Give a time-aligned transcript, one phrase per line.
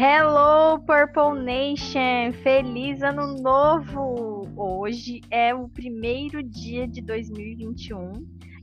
[0.00, 2.32] Hello, Purple Nation!
[2.44, 4.48] Feliz Ano Novo!
[4.56, 8.12] Hoje é o primeiro dia de 2021.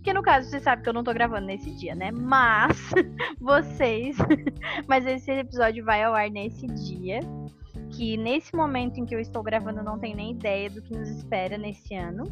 [0.02, 2.10] Que no caso, você sabe que eu não tô gravando nesse dia, né?
[2.10, 2.78] Mas
[3.38, 4.16] vocês.
[4.88, 7.20] Mas esse episódio vai ao ar nesse dia.
[7.92, 10.98] Que nesse momento em que eu estou gravando, eu não tenho nem ideia do que
[10.98, 12.24] nos espera nesse ano.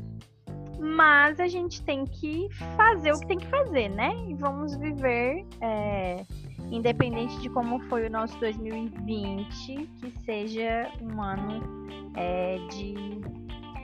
[0.80, 4.12] Mas a gente tem que fazer o que tem que fazer, né?
[4.28, 5.46] E vamos viver.
[5.62, 6.26] É
[6.72, 12.96] independente de como foi o nosso 2020, que seja um ano é, de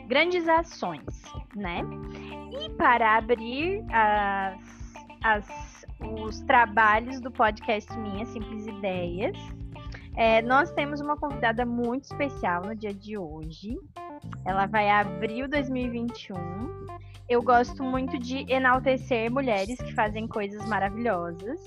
[0.08, 1.24] grandes ações,
[1.56, 1.82] né?
[2.52, 4.60] E para abrir as,
[5.24, 9.38] as, os trabalhos do podcast Minhas Simples Ideias,
[10.20, 13.78] é, nós temos uma convidada muito especial no dia de hoje.
[14.46, 16.36] Ela vai abrir o 2021.
[17.30, 21.64] Eu gosto muito de enaltecer mulheres que fazem coisas maravilhosas.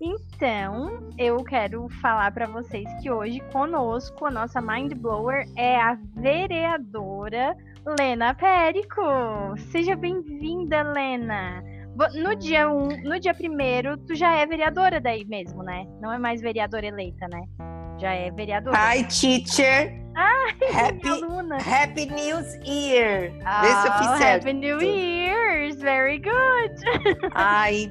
[0.00, 5.98] Então, eu quero falar para vocês que hoje conosco a nossa mind blower é a
[6.14, 7.56] vereadora
[7.98, 9.02] Lena Périco.
[9.72, 11.60] Seja bem-vinda, Lena.
[12.14, 15.88] No dia um, no dia primeiro, tu já é vereadora daí mesmo, né?
[16.00, 17.42] Não é mais vereadora eleita, né?
[17.98, 18.76] Já é vereadora.
[18.76, 19.94] Hi, teacher.
[20.14, 21.56] Ai, happy, aluna.
[21.56, 23.32] Happy New Year.
[23.40, 24.42] Oh, Vê se eu fiz certo.
[24.42, 25.76] Happy New Year's.
[25.76, 26.74] Very good.
[27.34, 27.90] Ai,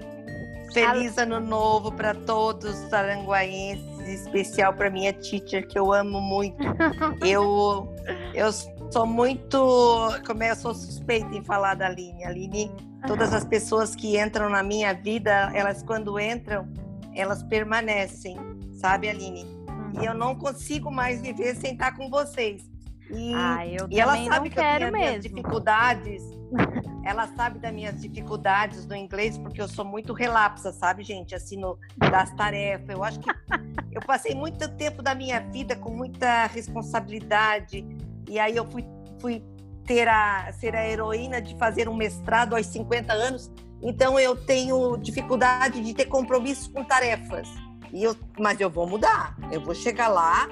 [0.75, 6.57] Feliz ano novo para todos taranguaenses, especial para minha teacher que eu amo muito.
[7.25, 7.95] eu
[8.33, 8.51] eu
[8.91, 12.25] sou muito, como é, eu sou suspeita em falar da Aline.
[12.25, 12.71] Aline,
[13.07, 16.67] todas as pessoas que entram na minha vida, elas quando entram,
[17.13, 18.37] elas permanecem,
[18.73, 19.45] sabe, Aline?
[20.01, 22.69] E eu não consigo mais viver sem estar com vocês.
[23.09, 25.19] E, ah, eu e ela sabe que eu tenho mesmo.
[25.19, 26.23] dificuldades.
[27.05, 31.35] ela sabe das minhas dificuldades no inglês, porque eu sou muito relapsa, sabe, gente?
[31.35, 32.89] Assim, no, das tarefas.
[32.89, 33.29] Eu acho que
[33.91, 37.85] eu passei muito tempo da minha vida com muita responsabilidade.
[38.27, 38.83] E aí eu fui,
[39.21, 39.43] fui
[39.85, 43.51] ter a, ser a heroína de fazer um mestrado aos 50 anos.
[43.81, 47.47] Então eu tenho dificuldade de ter compromisso com tarefas.
[47.95, 49.37] E eu, mas eu vou mudar.
[49.49, 50.49] Eu vou chegar lá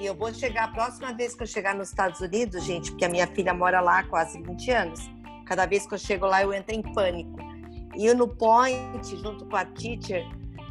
[0.00, 3.04] e eu vou chegar a próxima vez que eu chegar nos Estados Unidos, gente, porque
[3.04, 5.00] a minha filha mora lá há quase 20 anos.
[5.44, 7.38] Cada vez que eu chego lá, eu entro em pânico.
[7.94, 10.26] E no Point, junto com a teacher,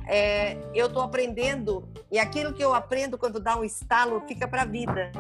[0.08, 1.88] é, eu estou aprendendo.
[2.12, 5.12] E aquilo que eu aprendo quando dá um estalo fica para a vida.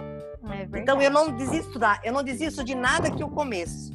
[0.50, 3.92] É então eu não desisto da, eu não desisto de nada que eu começo,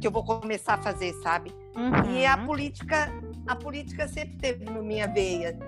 [0.00, 1.52] que eu vou começar a fazer, sabe?
[1.74, 2.12] Uhum.
[2.12, 3.10] E a política,
[3.48, 5.58] a política sempre teve na minha veia.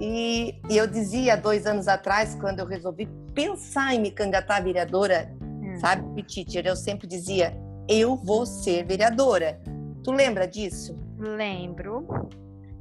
[0.00, 4.60] E, e, eu dizia dois anos atrás, quando eu resolvi pensar em me candidatar a
[4.60, 5.76] vereadora, hum.
[5.80, 7.56] sabe, teacher, eu sempre dizia,
[7.88, 9.60] eu vou ser vereadora.
[10.04, 10.96] Tu lembra disso?
[11.18, 12.06] Lembro.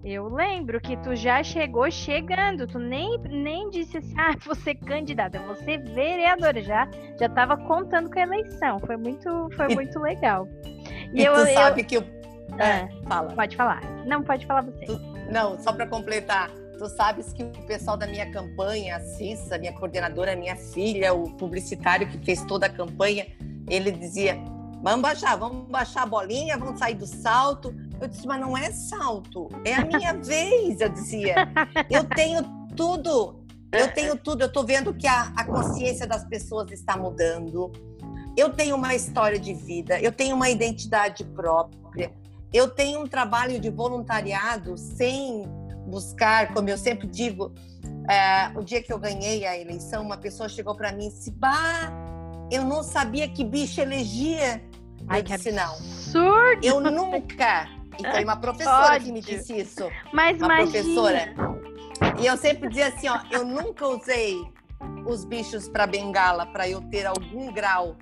[0.03, 5.39] Eu lembro que tu já chegou chegando, tu nem, nem disse assim, ah, você candidata,
[5.39, 6.87] você vereadora, já
[7.19, 10.47] já tava contando com a eleição, foi muito, foi e, muito legal.
[11.11, 11.85] E, e eu, tu sabe eu...
[11.85, 12.03] que eu...
[12.59, 13.33] É, fala.
[13.33, 13.81] Pode falar.
[14.05, 14.85] Não, pode falar você.
[14.85, 14.99] Tu...
[15.31, 19.73] Não, só para completar, Tu sabes que o pessoal da minha campanha, a Cissa, minha
[19.73, 23.25] coordenadora, minha filha, o publicitário que fez toda a campanha,
[23.67, 24.37] ele dizia:
[24.83, 27.73] vamos baixar, vamos baixar a bolinha, vamos sair do salto.
[27.99, 31.35] Eu disse, mas não é salto, é a minha vez, eu dizia.
[31.89, 32.43] Eu tenho
[32.75, 37.71] tudo, eu tenho tudo, eu tô vendo que a, a consciência das pessoas está mudando.
[38.37, 42.11] Eu tenho uma história de vida, eu tenho uma identidade própria,
[42.53, 45.43] eu tenho um trabalho de voluntariado sem
[45.87, 47.53] buscar, como eu sempre digo,
[48.09, 51.31] é, o dia que eu ganhei a eleição, uma pessoa chegou para mim e disse:
[51.31, 51.91] Bah,
[52.51, 54.61] eu não sabia que bicho elegia.
[55.07, 55.73] Ai, eu disse: Não.
[55.73, 56.63] Absurdo.
[56.65, 57.67] Eu nunca.
[57.99, 59.05] E foi uma professora Pode.
[59.05, 59.89] que me disse isso.
[60.13, 60.71] Mas uma imagina.
[60.71, 61.35] professora.
[62.21, 64.37] E eu sempre dizia assim: Ó, eu nunca usei
[65.05, 67.95] os bichos para bengala para eu ter algum grau.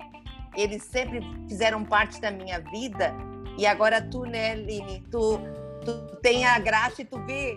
[0.54, 3.14] Eles sempre fizeram parte da minha vida.
[3.58, 5.02] E agora tu, né, Line?
[5.10, 5.40] Tu
[5.86, 7.56] tu tem a graça e tu vê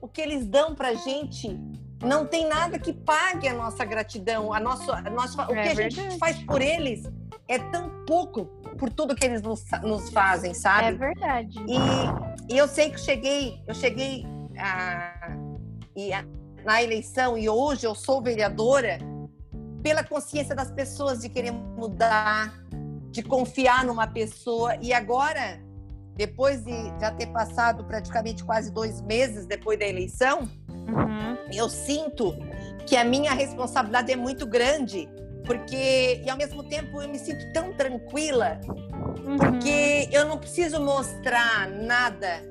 [0.00, 1.58] o que eles dão pra gente.
[2.02, 5.68] Não tem nada que pague a nossa gratidão, a nossa, a nossa, o é que
[5.68, 7.02] a gente faz por eles
[7.46, 8.46] é tão pouco
[8.78, 10.88] por tudo que eles nos, nos fazem, sabe?
[10.88, 11.58] É verdade.
[11.68, 14.24] E, e eu sei que cheguei, eu cheguei
[14.56, 15.36] a,
[16.14, 16.24] a,
[16.64, 18.98] na eleição e hoje eu sou vereadora
[19.82, 22.54] pela consciência das pessoas de querer mudar,
[23.10, 25.60] de confiar numa pessoa e agora
[26.16, 31.36] depois de já ter passado praticamente quase dois meses depois da eleição, uhum.
[31.52, 32.36] eu sinto
[32.86, 35.08] que a minha responsabilidade é muito grande,
[35.44, 38.60] porque e ao mesmo tempo eu me sinto tão tranquila,
[39.24, 39.36] uhum.
[39.38, 42.48] porque eu não preciso mostrar nada.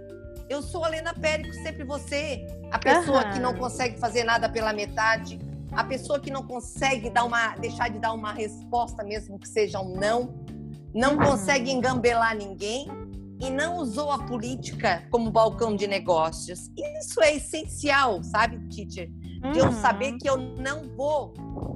[0.49, 3.31] Eu sou a Lena Périco, sempre você, a pessoa uhum.
[3.33, 5.39] que não consegue fazer nada pela metade,
[5.71, 9.79] a pessoa que não consegue dar uma, deixar de dar uma resposta, mesmo que seja
[9.79, 10.33] um não,
[10.91, 11.25] não uhum.
[11.25, 12.87] consegue engambelar ninguém
[13.39, 16.69] e não usou a política como balcão de negócios.
[16.99, 19.09] Isso é essencial, sabe, teacher?
[19.09, 19.67] De uhum.
[19.67, 21.33] eu saber que eu não vou,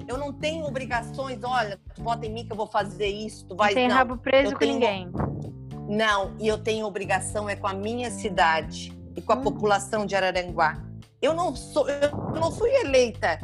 [0.07, 1.39] eu não tenho obrigações.
[1.43, 3.69] Olha, tu vota em mim que eu vou fazer isso, tu vai.
[3.69, 4.73] Não tem não, rabo preso com tenho...
[4.73, 5.11] ninguém.
[5.87, 9.43] Não, e eu tenho obrigação é com a minha cidade e com a uhum.
[9.43, 10.83] população de Araranguá.
[11.21, 13.39] Eu não sou, eu não fui eleita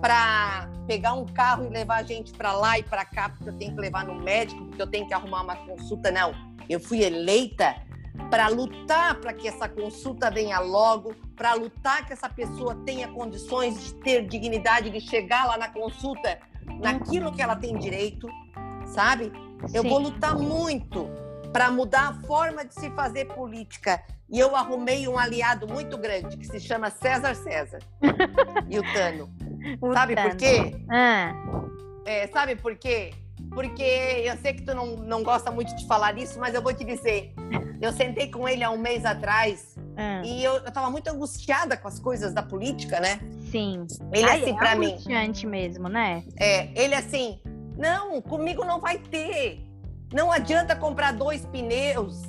[0.00, 3.56] para pegar um carro e levar a gente para lá e para cá porque eu
[3.56, 6.10] tenho que levar no médico, porque eu tenho que arrumar uma consulta.
[6.10, 6.34] Não,
[6.68, 7.74] eu fui eleita
[8.30, 13.82] para lutar para que essa consulta venha logo, para lutar que essa pessoa tenha condições
[13.82, 16.38] de ter dignidade de chegar lá na consulta
[16.80, 18.28] naquilo que ela tem direito,
[18.86, 19.32] sabe?
[19.72, 19.88] Eu Sim.
[19.88, 21.08] vou lutar muito
[21.52, 24.02] para mudar a forma de se fazer política.
[24.28, 27.78] E eu arrumei um aliado muito grande que se chama César César
[28.68, 29.30] e o Tano.
[29.80, 30.30] O sabe Tano.
[30.30, 30.76] por quê?
[30.90, 31.32] Ah.
[32.04, 33.12] É, sabe por quê?
[33.50, 36.72] Porque eu sei que tu não, não gosta muito de falar isso, mas eu vou
[36.72, 37.32] te dizer.
[37.80, 40.22] Eu sentei com ele há um mês atrás hum.
[40.24, 43.20] e eu, eu tava muito angustiada com as coisas da política, né?
[43.50, 43.86] Sim.
[44.12, 44.92] Ele Ai, assim é para mim.
[44.92, 46.24] angustiante mesmo, né?
[46.38, 47.40] É, ele assim,
[47.76, 49.60] não, comigo não vai ter.
[50.12, 52.22] Não adianta comprar dois pneus,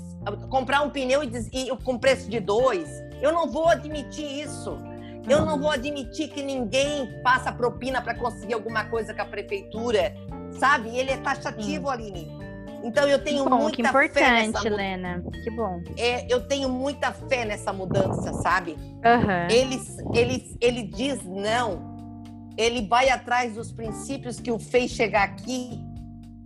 [0.50, 2.90] comprar um pneu e, e com preço de dois.
[3.22, 4.78] Eu não vou admitir isso.
[5.28, 10.14] Eu não vou admitir que ninguém faça propina para conseguir alguma coisa com a prefeitura
[10.60, 10.96] sabe?
[10.96, 11.92] Ele é taxativo, hum.
[11.92, 12.46] Aline.
[12.86, 15.24] Então eu tenho que bom, muita que importante, fé Helena.
[15.44, 15.82] Que bom.
[15.98, 18.74] É, eu tenho muita fé nessa mudança, sabe?
[18.74, 19.50] Uhum.
[19.50, 19.82] Ele,
[20.14, 21.96] ele, ele diz não.
[22.56, 25.84] Ele vai atrás dos princípios que o fez chegar aqui,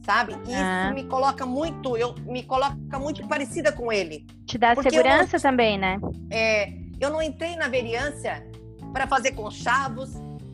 [0.06, 0.34] sabe?
[0.48, 4.26] E isso me coloca muito, eu me coloca muito parecida com ele.
[4.46, 6.00] Te dá segurança também, né?
[6.32, 6.72] É,
[7.02, 8.42] eu não entrei na vereança
[8.94, 10.10] para fazer conchavos,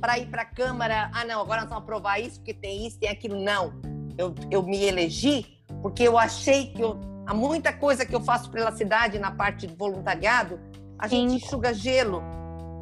[0.06, 3.00] para ir para a Câmara, ah, não, agora nós vamos aprovar isso, porque tem isso,
[3.00, 3.42] tem aquilo.
[3.42, 3.74] Não.
[4.16, 8.52] Eu, eu me elegi porque eu achei que eu, há muita coisa que eu faço
[8.52, 10.60] pela cidade na parte de voluntariado,
[11.00, 11.28] a Sim.
[11.28, 12.22] gente enxuga gelo.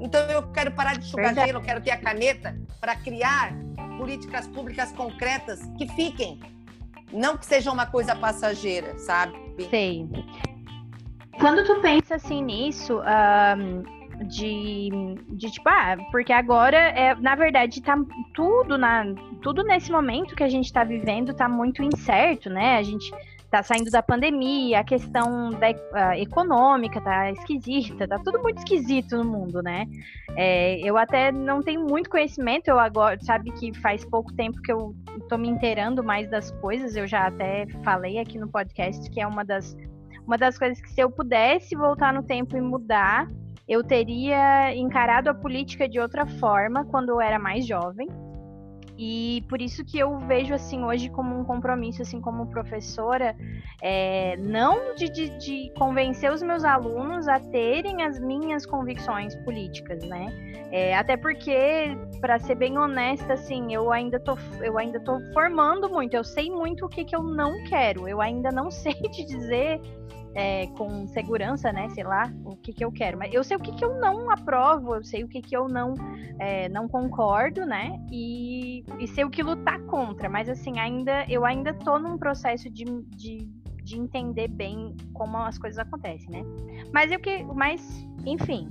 [0.01, 1.47] Então eu quero parar de enxugar Verdade.
[1.47, 3.53] gelo, eu quero ter a caneta para criar
[3.97, 6.41] políticas públicas concretas que fiquem.
[7.13, 9.33] Não que seja uma coisa passageira, sabe?
[9.69, 10.09] Sei.
[11.39, 14.89] Quando tu pensa assim nisso, um de,
[15.29, 17.95] de tipo, ah, porque agora é, na verdade tá
[18.33, 19.05] tudo na
[19.41, 22.77] tudo nesse momento que a gente está vivendo tá muito incerto, né?
[22.77, 23.11] A gente
[23.53, 29.25] tá saindo da pandemia, a questão da, econômica tá esquisita, tá tudo muito esquisito no
[29.25, 29.85] mundo, né?
[30.35, 34.71] É, eu até não tenho muito conhecimento, eu agora, sabe que faz pouco tempo que
[34.71, 34.95] eu
[35.29, 39.27] tô me inteirando mais das coisas, eu já até falei aqui no podcast que é
[39.27, 39.77] uma das
[40.25, 43.29] uma das coisas que se eu pudesse voltar no tempo e mudar,
[43.67, 48.07] eu teria encarado a política de outra forma quando eu era mais jovem.
[48.97, 53.35] E por isso que eu vejo assim hoje como um compromisso, assim como professora,
[53.81, 60.03] é, não de, de, de, convencer os meus alunos a terem as minhas convicções políticas,
[60.05, 60.27] né?
[60.71, 65.89] É, até porque, para ser bem honesta, assim, eu ainda tô, eu ainda tô formando
[65.89, 66.15] muito.
[66.15, 68.07] Eu sei muito o que, que eu não quero.
[68.07, 69.81] Eu ainda não sei te dizer
[70.35, 71.89] é, com segurança, né?
[71.89, 73.17] Sei lá, o que, que eu quero.
[73.17, 75.67] Mas eu sei o que, que eu não aprovo, eu sei o que, que eu
[75.67, 75.93] não,
[76.39, 77.99] é, não concordo, né?
[78.11, 80.29] E, e sei o que lutar contra.
[80.29, 83.47] Mas assim, ainda eu ainda tô num processo de, de,
[83.83, 86.43] de entender bem como as coisas acontecem, né?
[86.91, 87.43] Mas o que.
[87.43, 88.69] Mas, enfim.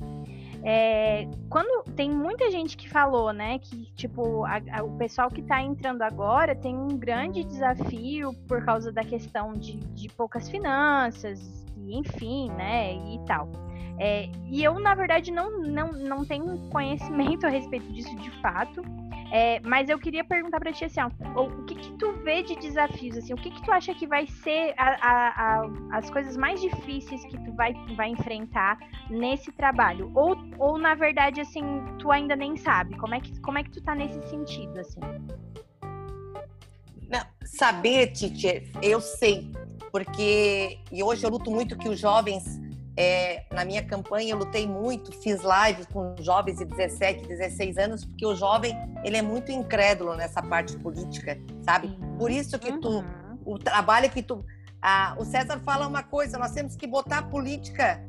[0.64, 5.40] É, quando tem muita gente que falou, né, que tipo a, a, o pessoal que
[5.40, 11.61] está entrando agora tem um grande desafio por causa da questão de, de poucas finanças,
[11.88, 13.48] enfim, né, e tal.
[13.98, 18.82] É, e eu, na verdade, não, não, não tenho conhecimento a respeito disso de fato.
[19.34, 22.54] É, mas eu queria perguntar para ti assim, ó, o que, que tu vê de
[22.56, 26.36] desafios, assim, o que, que tu acha que vai ser a, a, a, as coisas
[26.36, 30.12] mais difíceis que tu vai, vai enfrentar nesse trabalho?
[30.14, 31.62] Ou, ou, na verdade, assim,
[31.98, 32.94] tu ainda nem sabe?
[32.98, 35.00] Como é que, como é que tu tá nesse sentido, assim?
[37.08, 39.50] Não, saber, Titi, eu sei,
[39.92, 42.60] porque e hoje eu luto muito que os jovens
[42.96, 48.04] é, na minha campanha eu lutei muito, fiz lives com jovens de 17, 16 anos,
[48.04, 51.96] porque o jovem ele é muito incrédulo nessa parte política, sabe?
[52.18, 53.38] Por isso que tu, uhum.
[53.44, 54.44] o trabalho que tu,
[54.80, 58.02] a, o César fala uma coisa, nós temos que botar a política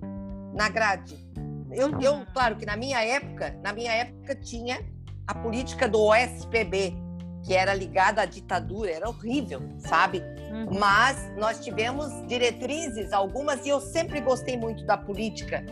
[0.54, 1.18] na grade.
[1.72, 4.80] Eu, eu, claro que na minha época, na minha época tinha
[5.26, 6.94] a política do OSPB,
[7.44, 10.24] que era ligada à ditadura, era horrível, sabe?
[10.52, 10.80] Uhum.
[10.80, 15.64] Mas nós tivemos diretrizes, algumas, e eu sempre gostei muito da política.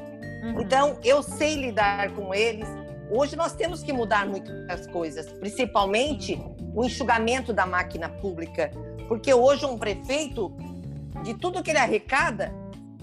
[0.44, 0.62] Uhum.
[0.62, 2.68] Então, eu sei lidar com eles,
[3.14, 6.42] Hoje nós temos que mudar muitas coisas, principalmente
[6.74, 8.72] o enxugamento da máquina pública,
[9.10, 10.56] porque hoje um prefeito,
[11.22, 12.54] de tudo que ele arrecada,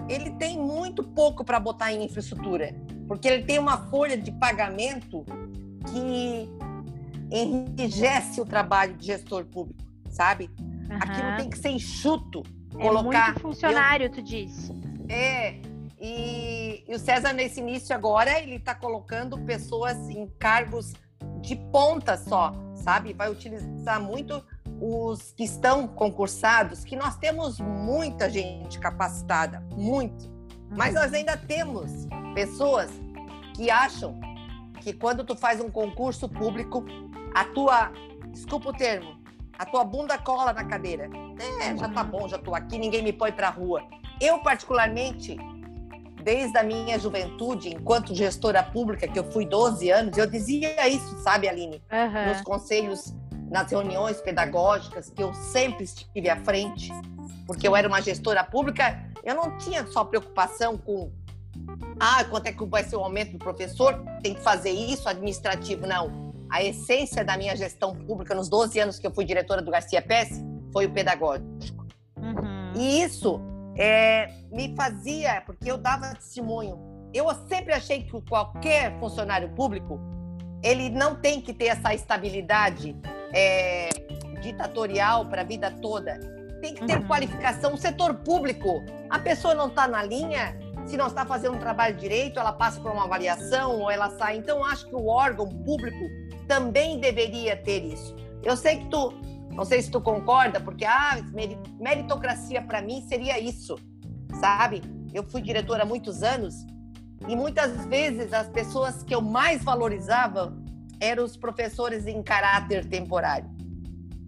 [0.09, 2.73] ele tem muito pouco para botar em infraestrutura,
[3.07, 5.23] porque ele tem uma folha de pagamento
[5.91, 6.49] que
[7.31, 10.49] enrijece o trabalho de gestor público, sabe?
[10.59, 10.97] Uhum.
[10.99, 12.43] Aquilo tem que ser enxuto.
[12.77, 13.27] É colocar.
[13.27, 14.11] Muito funcionário, eu...
[14.11, 14.71] tu disse.
[15.07, 15.55] É.
[16.01, 20.93] E, e o César, nesse início agora, ele está colocando pessoas em cargos
[21.41, 23.13] de ponta só, sabe?
[23.13, 24.41] Vai utilizar muito
[24.81, 30.29] os que estão concursados, que nós temos muita gente capacitada, muito.
[30.69, 31.91] Mas nós ainda temos
[32.33, 32.89] pessoas
[33.55, 34.17] que acham
[34.79, 36.85] que quando tu faz um concurso público,
[37.33, 37.91] a tua,
[38.31, 39.17] desculpa o termo,
[39.57, 41.09] a tua bunda cola na cadeira.
[41.61, 43.83] É, já tá bom, já tô aqui, ninguém me põe pra rua.
[44.19, 45.37] Eu, particularmente,
[46.23, 51.17] desde a minha juventude, enquanto gestora pública, que eu fui 12 anos, eu dizia isso,
[51.23, 51.81] sabe, Aline?
[51.91, 52.33] Uhum.
[52.33, 53.13] Nos conselhos
[53.49, 56.91] nas reuniões pedagógicas, que eu sempre estive à frente,
[57.47, 61.11] porque eu era uma gestora pública, eu não tinha só preocupação com
[61.99, 65.85] ah, quanto é que vai ser o aumento do professor, tem que fazer isso administrativo,
[65.85, 66.28] não.
[66.49, 70.01] A essência da minha gestão pública nos 12 anos que eu fui diretora do Garcia
[70.01, 71.85] Pérez foi o pedagógico.
[72.17, 72.73] Uhum.
[72.75, 73.39] E isso
[73.77, 76.79] é, me fazia, porque eu dava testemunho.
[77.13, 79.99] Eu sempre achei que qualquer funcionário público
[80.63, 82.95] ele não tem que ter essa estabilidade
[83.33, 83.89] é,
[84.41, 86.19] ditatorial para a vida toda.
[86.61, 87.07] Tem que ter uhum.
[87.07, 87.73] qualificação.
[87.73, 91.95] O setor público, a pessoa não está na linha, se não está fazendo um trabalho
[91.95, 94.37] direito, ela passa por uma avaliação ou ela sai.
[94.37, 96.03] Então, acho que o órgão público
[96.49, 98.15] também deveria ter isso.
[98.41, 99.13] Eu sei que tu,
[99.51, 101.17] não sei se tu concorda, porque ah,
[101.79, 103.75] meritocracia para mim seria isso,
[104.41, 104.81] sabe?
[105.13, 106.65] Eu fui diretora há muitos anos
[107.27, 110.57] e muitas vezes as pessoas que eu mais valorizava
[110.99, 113.49] eram os professores em caráter temporário,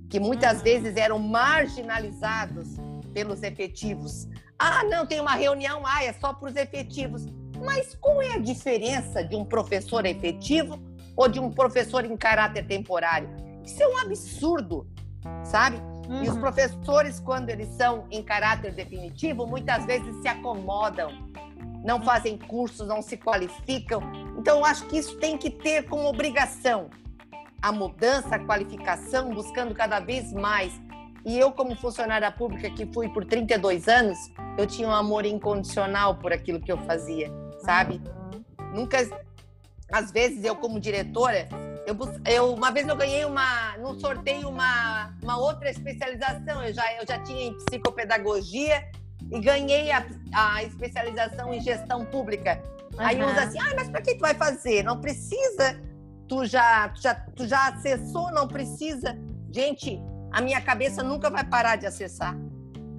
[0.07, 0.63] que muitas uhum.
[0.63, 2.75] vezes eram marginalizados
[3.15, 4.27] pelos efetivos.
[4.59, 7.25] Ah, não, tem uma reunião, ah, é só para os efetivos.
[7.65, 12.65] Mas qual é a diferença de um professor efetivo ou de um professor em caráter
[12.65, 13.29] temporário?
[13.63, 14.87] Isso é um absurdo,
[15.43, 15.77] sabe?
[16.07, 16.23] Uhum.
[16.23, 16.41] E os uhum.
[16.41, 21.31] professores, quando eles são em caráter definitivo, muitas vezes se acomodam
[21.83, 24.01] não fazem cursos, não se qualificam.
[24.37, 26.89] Então, eu acho que isso tem que ter como obrigação
[27.61, 30.73] a mudança, a qualificação, buscando cada vez mais.
[31.23, 34.17] E eu, como funcionária pública que fui por 32 anos,
[34.57, 38.01] eu tinha um amor incondicional por aquilo que eu fazia, sabe?
[38.73, 38.97] Nunca,
[39.91, 41.47] às vezes, eu como diretora,
[41.85, 46.63] eu, eu uma vez eu ganhei uma, num sorteio uma, uma outra especialização.
[46.63, 48.87] Eu já, eu já tinha em psicopedagogia
[49.31, 52.61] e ganhei a, a especialização em gestão pública.
[52.93, 52.99] Uhum.
[52.99, 54.83] Aí usa assim, ah, mas para que tu vai fazer?
[54.83, 55.79] Não precisa.
[56.27, 59.17] Tu já, tu já, tu já acessou, não precisa.
[59.51, 62.35] Gente, a minha cabeça nunca vai parar de acessar.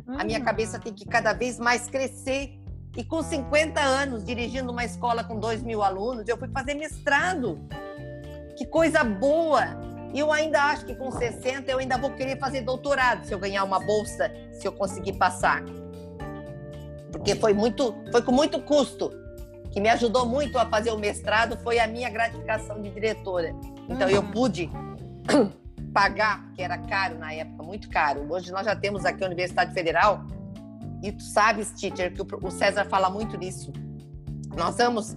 [0.06, 0.20] Uhum.
[0.20, 0.44] A minha hum.
[0.44, 2.58] cabeça tem que cada vez mais crescer.
[2.96, 7.58] E com 50 anos, dirigindo uma escola com 2 mil alunos, eu fui fazer mestrado.
[8.56, 9.62] Que coisa boa!
[10.12, 13.38] E eu ainda acho que com 60 eu ainda vou querer fazer doutorado se eu
[13.38, 15.62] ganhar uma bolsa, se eu conseguir passar
[17.22, 19.12] porque foi muito, foi com muito custo
[19.70, 23.54] que me ajudou muito a fazer o mestrado foi a minha gratificação de diretora.
[23.88, 24.14] Então uhum.
[24.14, 24.68] eu pude
[25.94, 28.26] pagar, que era caro na época, muito caro.
[28.28, 30.26] Hoje nós já temos aqui a Universidade Federal
[31.02, 33.72] e tu sabes, teacher, que o César fala muito nisso.
[34.56, 35.16] Nós vamos,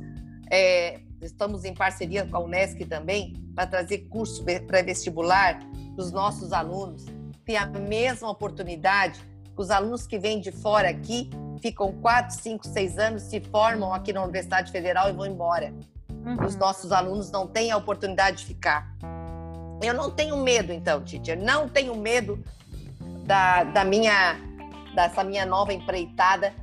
[0.49, 6.51] é, estamos em parceria com a Unesc também para trazer curso pré-vestibular para os nossos
[6.51, 7.05] alunos
[7.45, 9.19] ter a mesma oportunidade
[9.55, 11.29] que os alunos que vêm de fora aqui
[11.61, 15.73] ficam quatro, cinco, seis anos, se formam aqui na Universidade Federal e vão embora.
[16.09, 16.45] Uhum.
[16.45, 18.93] Os nossos alunos não têm a oportunidade de ficar.
[19.81, 22.43] Eu não tenho medo, então, teacher, não tenho medo
[23.25, 24.37] da, da minha,
[24.95, 26.53] dessa minha nova empreitada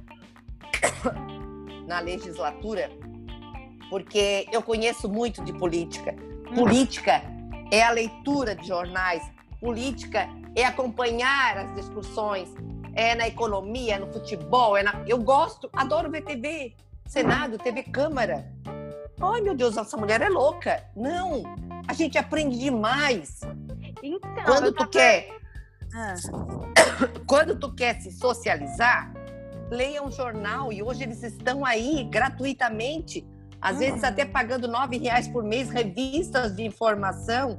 [1.86, 2.90] na legislatura,
[3.90, 6.14] porque eu conheço muito de política.
[6.48, 6.54] Uhum.
[6.54, 7.22] Política
[7.70, 9.22] é a leitura de jornais,
[9.60, 12.48] política é acompanhar as discussões,
[12.94, 15.02] é na economia, no futebol, é na...
[15.06, 16.74] eu gosto, adoro ver TV,
[17.06, 18.50] Senado, TV Câmara.
[19.20, 20.84] Ai, meu Deus, essa mulher é louca.
[20.96, 21.42] Não,
[21.86, 23.40] a gente aprende demais.
[24.02, 24.90] Então, quando tu tava...
[24.90, 25.28] quer,
[25.94, 26.14] ah.
[27.26, 29.12] quando tu quer se socializar,
[29.70, 33.26] leia um jornal e hoje eles estão aí gratuitamente,
[33.60, 37.58] às vezes até pagando nove reais por mês revistas de informação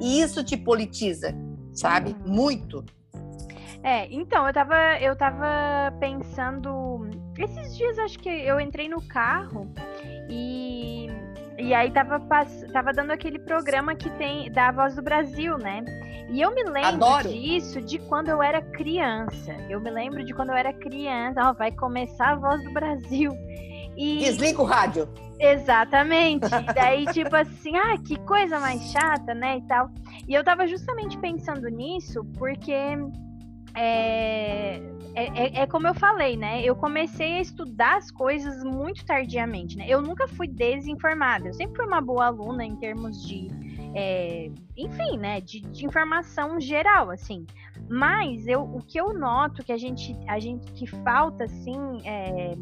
[0.00, 1.34] e isso te politiza,
[1.72, 2.16] sabe?
[2.24, 2.34] Uhum.
[2.34, 2.84] Muito.
[3.82, 7.06] É, então, eu tava, eu tava pensando.
[7.38, 9.70] Esses dias acho que eu entrei no carro
[10.30, 11.06] e
[11.58, 12.20] e aí tava,
[12.72, 15.84] tava dando aquele programa que tem da Voz do Brasil, né?
[16.28, 17.28] E eu me lembro Adoro.
[17.28, 19.52] disso de quando eu era criança.
[19.68, 21.40] Eu me lembro de quando eu era criança.
[21.48, 23.32] Ó, vai começar a Voz do Brasil.
[23.96, 24.18] E...
[24.18, 25.08] Desliga o rádio.
[25.38, 26.46] Exatamente.
[26.46, 29.58] E daí, tipo assim, ah, que coisa mais chata, né?
[29.58, 29.90] E tal.
[30.26, 32.74] E eu tava justamente pensando nisso porque
[33.76, 34.80] é,
[35.14, 36.62] é, é, como eu falei, né?
[36.62, 39.86] Eu comecei a estudar as coisas muito tardiamente, né?
[39.88, 41.48] Eu nunca fui desinformada.
[41.48, 43.48] Eu sempre fui uma boa aluna em termos de,
[43.94, 45.40] é, enfim, né?
[45.40, 47.46] De, de, informação geral, assim.
[47.88, 52.56] Mas eu, o que eu noto que a gente, a gente que falta, assim, é,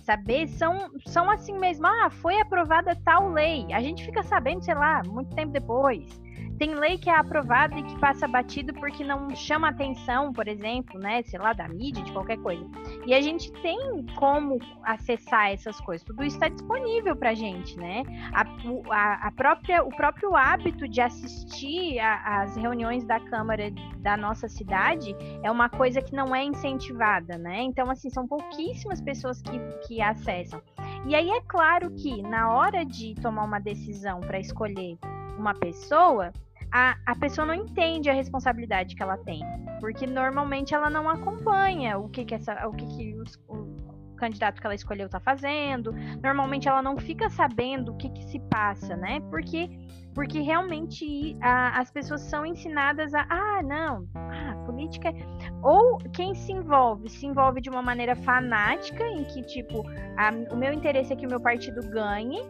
[0.00, 1.86] saber são, são assim mesmo.
[1.86, 3.66] Ah, foi aprovada tal lei.
[3.72, 6.18] A gente fica sabendo, sei lá, muito tempo depois.
[6.58, 10.98] Tem lei que é aprovada e que passa batido porque não chama atenção, por exemplo,
[10.98, 12.68] né, sei lá, da mídia, de qualquer coisa.
[13.06, 16.04] E a gente tem como acessar essas coisas.
[16.04, 18.02] Tudo isso está disponível para a gente, né?
[18.32, 18.44] A,
[18.90, 25.14] a, a, própria, o próprio hábito de assistir às reuniões da Câmara da nossa cidade
[25.42, 27.60] é uma coisa que não é incentivada, né?
[27.62, 30.60] Então, assim, são pouquíssimas pessoas que, que acessam.
[31.06, 34.98] E aí é claro que na hora de tomar uma decisão para escolher
[35.38, 36.32] uma pessoa,
[36.72, 39.40] a, a pessoa não entende a responsabilidade que ela tem,
[39.80, 43.78] porque normalmente ela não acompanha o que, que essa, o que, que os, o
[44.18, 45.92] candidato que ela escolheu está fazendo.
[46.22, 49.20] Normalmente ela não fica sabendo o que, que se passa, né?
[49.30, 49.70] Porque
[50.14, 55.14] porque realmente a, as pessoas são ensinadas a ah não, ah, política é...
[55.62, 59.84] ou quem se envolve se envolve de uma maneira fanática em que tipo
[60.16, 62.42] a, o meu interesse é que o meu partido ganhe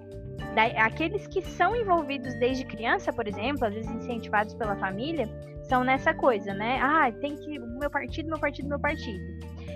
[0.76, 5.28] aqueles que são envolvidos desde criança, por exemplo, às vezes incentivados pela família,
[5.64, 6.80] são nessa coisa, né?
[6.82, 7.58] Ah, tem que.
[7.58, 9.22] Meu partido, meu partido, meu partido.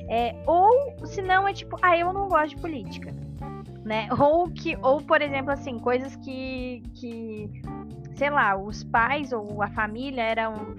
[0.09, 3.12] É, ou, se não, é tipo, ah, eu não gosto de política.
[3.85, 4.09] Né?
[4.16, 7.50] Ou que, ou, por exemplo, assim, coisas que, que
[8.15, 10.76] sei lá, os pais ou a família eram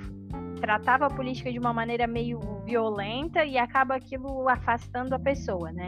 [0.62, 5.88] tratava a política de uma maneira meio violenta e acaba aquilo afastando a pessoa, né?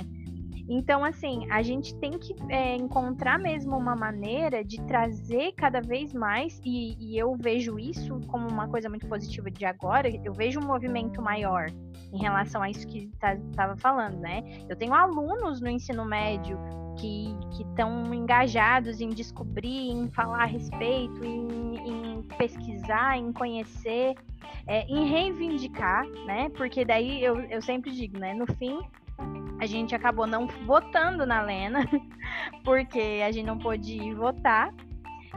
[0.67, 6.13] Então, assim, a gente tem que é, encontrar mesmo uma maneira de trazer cada vez
[6.13, 10.59] mais, e, e eu vejo isso como uma coisa muito positiva de agora, eu vejo
[10.59, 11.67] um movimento maior
[12.11, 14.41] em relação a isso que estava tá, falando, né?
[14.67, 16.57] Eu tenho alunos no ensino médio
[16.97, 24.15] que estão engajados em descobrir, em falar a respeito, em, em pesquisar, em conhecer,
[24.65, 26.49] é, em reivindicar, né?
[26.49, 28.33] Porque daí eu, eu sempre digo, né?
[28.33, 28.79] No fim,
[29.59, 31.87] a gente acabou não votando na Lena,
[32.63, 34.73] porque a gente não pôde votar.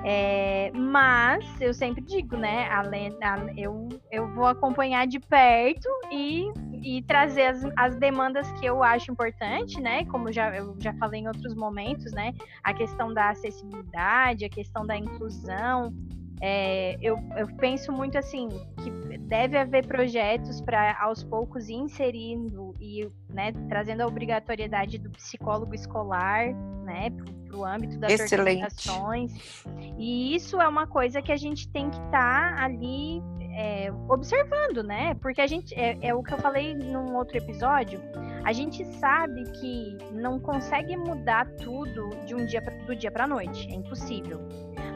[0.04, 2.68] É, mas eu sempre digo, né?
[2.68, 6.46] A Lena, a, eu, eu vou acompanhar de perto e,
[6.82, 10.04] e trazer as, as demandas que eu acho importante, né?
[10.04, 12.32] Como já, eu já falei em outros momentos, né?
[12.62, 15.92] A questão da acessibilidade, a questão da inclusão,
[16.40, 18.48] é, eu, eu, penso muito assim
[18.82, 23.08] que deve haver projetos para aos poucos ir inserindo e
[23.38, 27.08] né, trazendo a obrigatoriedade do psicólogo escolar né,
[27.46, 28.64] para o âmbito das Excelente.
[28.64, 29.64] organizações.
[29.96, 33.22] E isso é uma coisa que a gente tem que estar tá ali
[33.54, 35.14] é, observando, né?
[35.14, 38.00] Porque a gente é, é o que eu falei num outro episódio.
[38.44, 43.24] A gente sabe que não consegue mudar tudo de um dia pra, do dia para
[43.28, 44.40] noite, é impossível.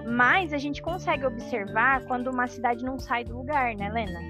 [0.04, 4.20] Mas a gente consegue observar quando uma cidade não sai do lugar, né, Lena?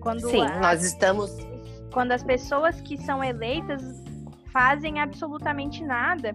[0.00, 1.51] Quando Sim, a, nós estamos.
[1.92, 4.02] Quando as pessoas que são eleitas
[4.50, 6.34] fazem absolutamente nada,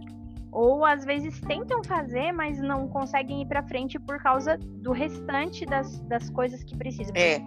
[0.52, 5.66] ou às vezes tentam fazer, mas não conseguem ir para frente por causa do restante
[5.66, 7.14] das, das coisas que precisam.
[7.16, 7.40] É.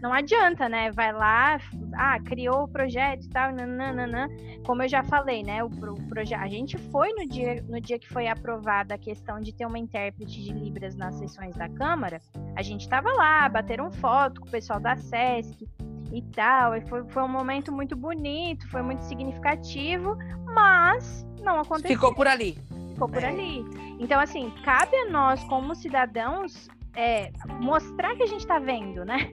[0.00, 0.90] Não adianta, né?
[0.92, 1.58] Vai lá,
[1.94, 4.28] ah, criou o projeto e tal, nananana.
[4.66, 5.62] Como eu já falei, né?
[5.64, 9.40] O, o projeto, a gente foi no dia, no dia que foi aprovada a questão
[9.40, 12.20] de ter uma intérprete de Libras nas sessões da Câmara,
[12.56, 15.66] a gente estava lá, bateram foto com o pessoal da SESC
[16.14, 16.76] e tal.
[16.76, 21.90] E foi, foi um momento muito bonito, foi muito significativo, mas não aconteceu.
[21.90, 22.56] Ficou por ali.
[22.92, 23.26] Ficou por é.
[23.26, 23.64] ali.
[23.98, 29.32] Então, assim, cabe a nós, como cidadãos, é, mostrar que a gente está vendo, né?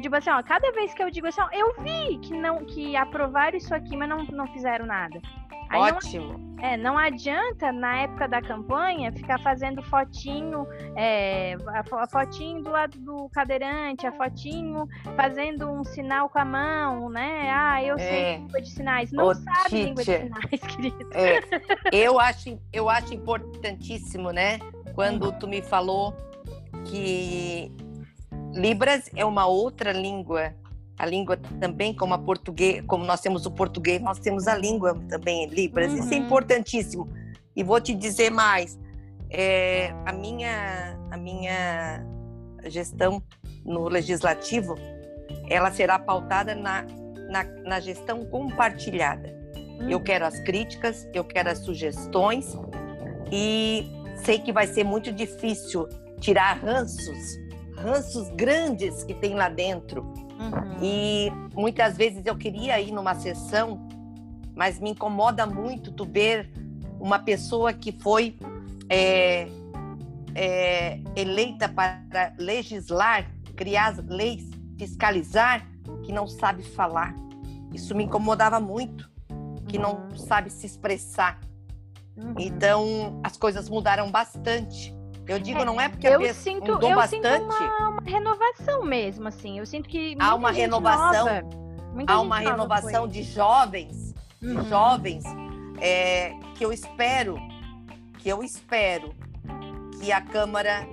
[0.00, 2.96] Tipo assim, ó, cada vez que eu digo assim, ó, eu vi que não que
[2.96, 5.20] aprovaram isso aqui, mas não, não fizeram nada.
[5.70, 6.36] Aí Ótimo.
[6.36, 12.70] Não, é, não adianta, na época da campanha, ficar fazendo fotinho, é, a, fotinho do
[12.70, 17.48] lado do cadeirante, a fotinho fazendo um sinal com a mão, né?
[17.52, 18.36] Ah, eu sei é.
[18.38, 19.12] língua de sinais.
[19.12, 19.86] Não Ô, sabe teacher.
[19.86, 21.10] língua de sinais, querido.
[21.14, 21.40] É.
[21.92, 24.58] Eu, acho, eu acho importantíssimo, né?
[24.94, 26.16] Quando tu me falou
[26.84, 27.72] que
[28.52, 30.54] Libras é uma outra língua
[31.00, 34.94] a língua também, como a português, como nós temos o português, nós temos a língua
[35.08, 35.90] também Libras.
[35.90, 35.98] Uhum.
[35.98, 36.26] Isso é uhum.
[36.26, 37.08] importantíssimo.
[37.56, 38.78] E vou te dizer mais.
[39.30, 42.04] é, a minha a minha
[42.66, 43.22] gestão
[43.64, 44.74] no legislativo
[45.48, 46.84] ela será pautada na,
[47.30, 49.34] na, na gestão compartilhada.
[49.56, 49.88] Hum.
[49.88, 52.56] Eu quero as críticas, eu quero as sugestões
[53.32, 53.90] e
[54.24, 55.88] sei que vai ser muito difícil
[56.20, 57.38] tirar ranços,
[57.82, 60.02] ranços grandes que tem lá dentro.
[60.02, 60.82] Uhum.
[60.82, 63.88] E muitas vezes eu queria ir numa sessão,
[64.54, 66.50] mas me incomoda muito tu ver
[66.98, 68.38] uma pessoa que foi
[68.88, 69.48] é,
[70.34, 75.66] é, eleita para legislar, criar leis, fiscalizar,
[76.02, 77.14] que não sabe falar.
[77.72, 79.10] Isso me incomodava muito,
[79.66, 80.16] que não uhum.
[80.16, 81.40] sabe se expressar.
[82.16, 82.34] Uhum.
[82.38, 84.94] Então, as coisas mudaram bastante.
[85.30, 87.28] Eu digo, é, não é porque eu a pessoa sinto, mudou eu bastante.
[87.28, 89.60] Sinto uma, uma, renovação mesmo, assim.
[89.60, 94.12] Eu sinto que há uma renovação, nova, há uma renovação de jovens,
[94.42, 94.68] uhum.
[94.68, 95.22] jovens,
[95.80, 97.36] é, que eu espero,
[98.18, 99.14] que eu espero
[100.00, 100.84] que a Câmara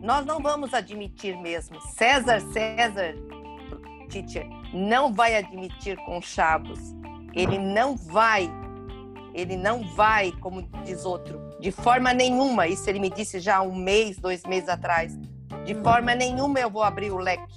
[0.00, 1.80] nós não vamos admitir mesmo.
[1.80, 3.16] César César,
[4.08, 6.78] teacher, não vai admitir com chavos.
[7.34, 8.48] Ele não vai,
[9.34, 12.66] ele não vai, como diz outro, de forma nenhuma.
[12.66, 15.16] Isso ele me disse já um mês, dois meses atrás.
[15.64, 15.84] De uhum.
[15.84, 17.54] forma nenhuma eu vou abrir o leque,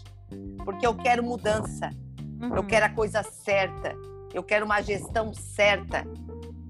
[0.64, 1.90] porque eu quero mudança.
[2.40, 2.56] Uhum.
[2.56, 3.96] Eu quero a coisa certa.
[4.32, 6.06] Eu quero uma gestão certa,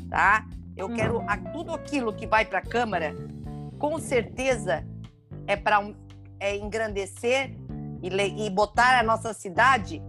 [0.09, 0.47] tá?
[0.77, 0.95] Eu uhum.
[0.95, 3.13] quero a, tudo aquilo que vai para a Câmara,
[3.77, 4.87] com certeza
[5.45, 5.93] é para
[6.39, 7.53] é engrandecer
[8.01, 10.01] e, e botar a nossa cidade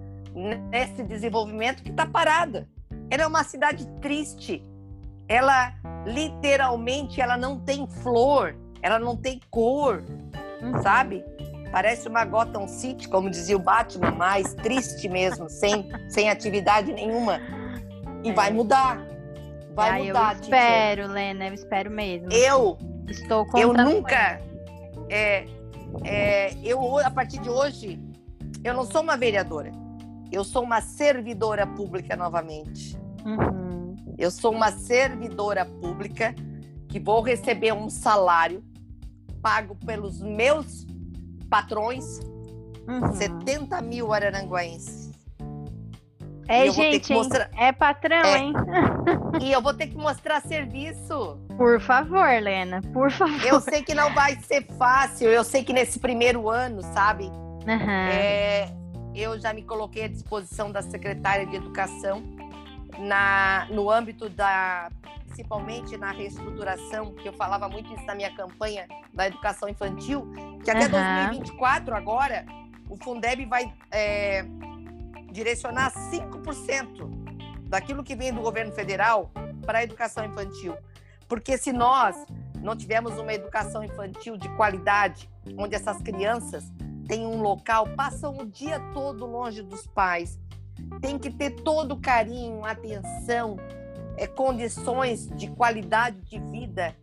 [0.71, 2.69] nesse desenvolvimento que está parada.
[3.11, 4.63] Ela é uma cidade triste.
[5.29, 5.75] Ela
[6.07, 10.03] literalmente ela não tem flor, ela não tem cor,
[10.63, 10.81] uhum.
[10.83, 11.25] sabe?
[11.73, 17.41] Parece uma Gotham City, como dizia o Batman, mais triste mesmo, sem, sem atividade nenhuma.
[18.23, 18.33] E é.
[18.33, 19.05] vai mudar.
[19.75, 22.33] Vai ah, mudar, Eu espero, Lena, eu espero mesmo.
[22.33, 24.41] Eu estou com Eu nunca
[25.09, 25.47] é,
[26.05, 28.01] é, eu a partir de hoje
[28.65, 29.71] eu não sou uma vereadora,
[30.33, 32.99] eu sou uma servidora pública novamente.
[33.25, 33.66] Uhum.
[34.19, 36.35] Eu sou uma servidora pública
[36.89, 38.65] que vou receber um salário
[39.43, 40.87] pago pelos meus
[41.51, 42.21] patrões,
[42.89, 43.13] uhum.
[43.13, 45.13] 70 mil araranguaenses.
[46.49, 47.51] É, gente, mostrar...
[47.57, 48.39] é patrão, é.
[48.39, 48.53] hein?
[49.43, 51.39] e eu vou ter que mostrar serviço.
[51.57, 53.45] Por favor, Lena, por favor.
[53.45, 57.25] Eu sei que não vai ser fácil, eu sei que nesse primeiro ano, sabe?
[57.25, 57.91] Uhum.
[57.91, 58.69] É,
[59.15, 62.36] eu já me coloquei à disposição da secretária de Educação
[62.99, 64.91] na, no âmbito da
[65.37, 70.27] principalmente na reestruturação, que eu falava muito isso na minha campanha da educação infantil,
[70.65, 71.29] que até uhum.
[71.31, 72.47] 2024 agora
[72.89, 74.47] o Fundeb vai é,
[75.31, 77.11] direcionar 5%
[77.69, 79.31] daquilo que vem do governo federal
[79.67, 80.75] para a educação infantil.
[81.29, 82.17] Porque se nós
[82.63, 85.29] não tivermos uma educação infantil de qualidade,
[85.59, 86.73] onde essas crianças
[87.07, 90.39] têm um local, passam o dia todo longe dos pais,
[91.01, 93.57] tem que ter todo carinho, atenção,
[94.17, 96.95] é, condições de qualidade de vida,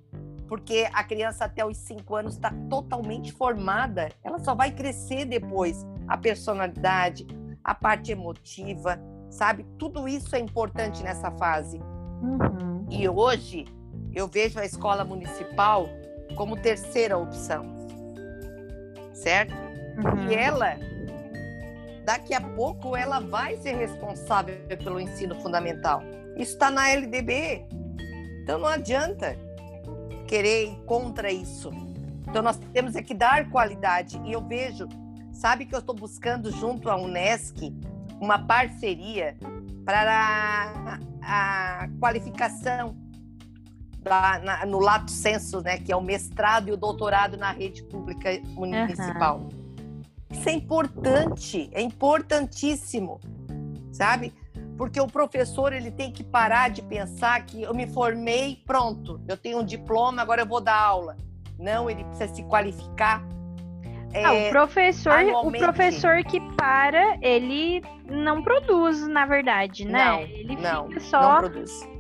[0.48, 5.86] porque a criança até os cinco anos está totalmente formada, ela só vai crescer depois
[6.08, 7.26] a personalidade,
[7.64, 9.66] a parte emotiva, sabe?
[9.78, 11.80] Tudo isso é importante nessa fase.
[12.22, 12.86] Uhum.
[12.90, 13.66] E hoje
[14.14, 15.88] eu vejo a escola municipal
[16.36, 17.66] como terceira opção,
[19.14, 19.54] certo?
[19.54, 20.30] Uhum.
[20.30, 20.78] E ela,
[22.04, 26.02] daqui a pouco, ela vai ser responsável pelo ensino fundamental.
[26.36, 27.66] Isso está na LDB.
[28.44, 29.38] Então não adianta
[30.28, 31.72] querer ir contra isso.
[32.28, 34.20] Então nós temos é que dar qualidade.
[34.26, 34.88] E eu vejo
[35.34, 37.76] Sabe que eu estou buscando junto à Unesc
[38.22, 39.36] uma parceria
[39.84, 42.96] para a, a qualificação
[44.00, 47.84] da, na, no lato senso, né, que é o mestrado e o doutorado na rede
[47.84, 49.40] pública municipal.
[49.40, 49.63] Uhum.
[50.34, 53.22] Isso é importante, é importantíssimo,
[53.92, 54.34] sabe?
[54.78, 59.38] Porque o professor ele tem que parar de pensar que eu me formei, pronto, eu
[59.38, 61.16] tenho um diploma, agora eu vou dar aula.
[61.58, 63.24] Não, ele precisa se qualificar
[64.14, 65.64] é, ah, o professor, anualmente...
[65.64, 70.06] o professor que para, ele não produz, na verdade, né?
[70.06, 71.42] Não, ele não, fica só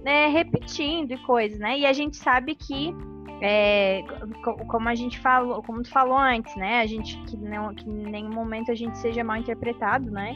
[0.03, 1.79] né, repetindo e coisas, né?
[1.79, 2.95] E a gente sabe que
[3.41, 4.03] é,
[4.67, 6.81] como a gente falou, como tu falou antes, né?
[6.81, 10.35] A gente que, não, que em nenhum momento a gente seja mal interpretado, né?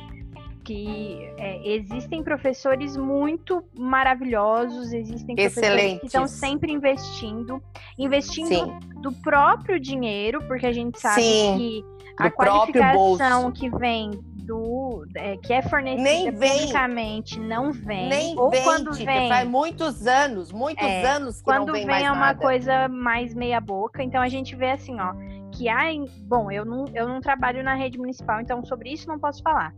[0.67, 5.99] que é, existem professores muito maravilhosos, existem professores Excelentes.
[6.01, 7.63] que estão sempre investindo,
[7.97, 8.79] investindo Sim.
[9.01, 14.11] do próprio dinheiro, porque a gente sabe Sim, que a qualificação que vem
[14.47, 16.51] do é, que é fornecida Nem vem.
[16.51, 21.37] publicamente não vem, Nem ou vem, quando Tita, vem faz muitos anos, muitos É, anos
[21.39, 22.39] que quando não vem, vem mais é uma nada.
[22.39, 25.13] coisa mais meia boca, então a gente vê assim, ó,
[25.51, 25.87] que há,
[26.23, 29.73] bom, eu não, eu não trabalho na rede municipal, então sobre isso não posso falar.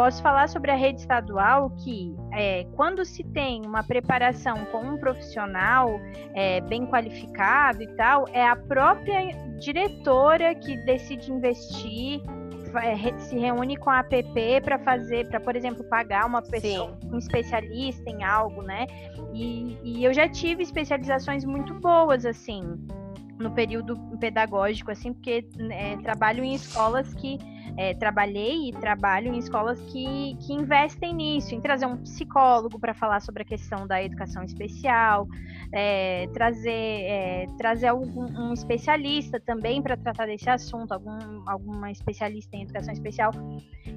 [0.00, 4.96] Posso falar sobre a rede estadual que é, quando se tem uma preparação com um
[4.96, 6.00] profissional
[6.32, 9.20] é, bem qualificado e tal, é a própria
[9.58, 12.22] diretora que decide investir,
[12.82, 17.10] é, se reúne com a APP para fazer, para, por exemplo, pagar uma pessoa, Sim.
[17.12, 18.86] um especialista em algo, né?
[19.34, 22.62] E, e eu já tive especializações muito boas, assim,
[23.38, 27.38] no período pedagógico, assim, porque né, trabalho em escolas que.
[27.76, 32.94] É, trabalhei e trabalho em escolas que, que investem nisso, em trazer um psicólogo para
[32.94, 35.26] falar sobre a questão da educação especial,
[35.72, 42.56] é, trazer, é, trazer algum, um especialista também para tratar desse assunto, algum, alguma especialista
[42.56, 43.32] em educação especial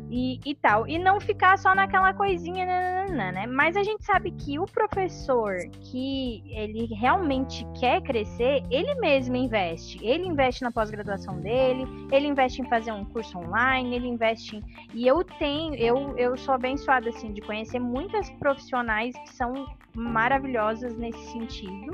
[0.10, 0.88] e, e tal.
[0.88, 3.48] E não ficar só naquela coisinha, nananana, né?
[3.48, 10.00] Mas a gente sabe que o professor que ele realmente quer crescer, ele mesmo investe.
[10.06, 13.63] Ele investe na pós-graduação dele, ele investe em fazer um curso online,
[13.94, 14.64] ele investe em...
[14.94, 19.54] E eu tenho, eu, eu sou abençoada, assim, de conhecer muitas profissionais que são
[19.96, 21.94] maravilhosas nesse sentido.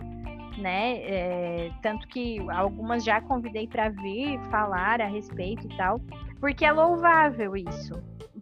[0.57, 0.97] Né?
[1.03, 6.01] É, tanto que algumas já convidei para vir falar a respeito e tal,
[6.37, 7.93] porque é louvável isso,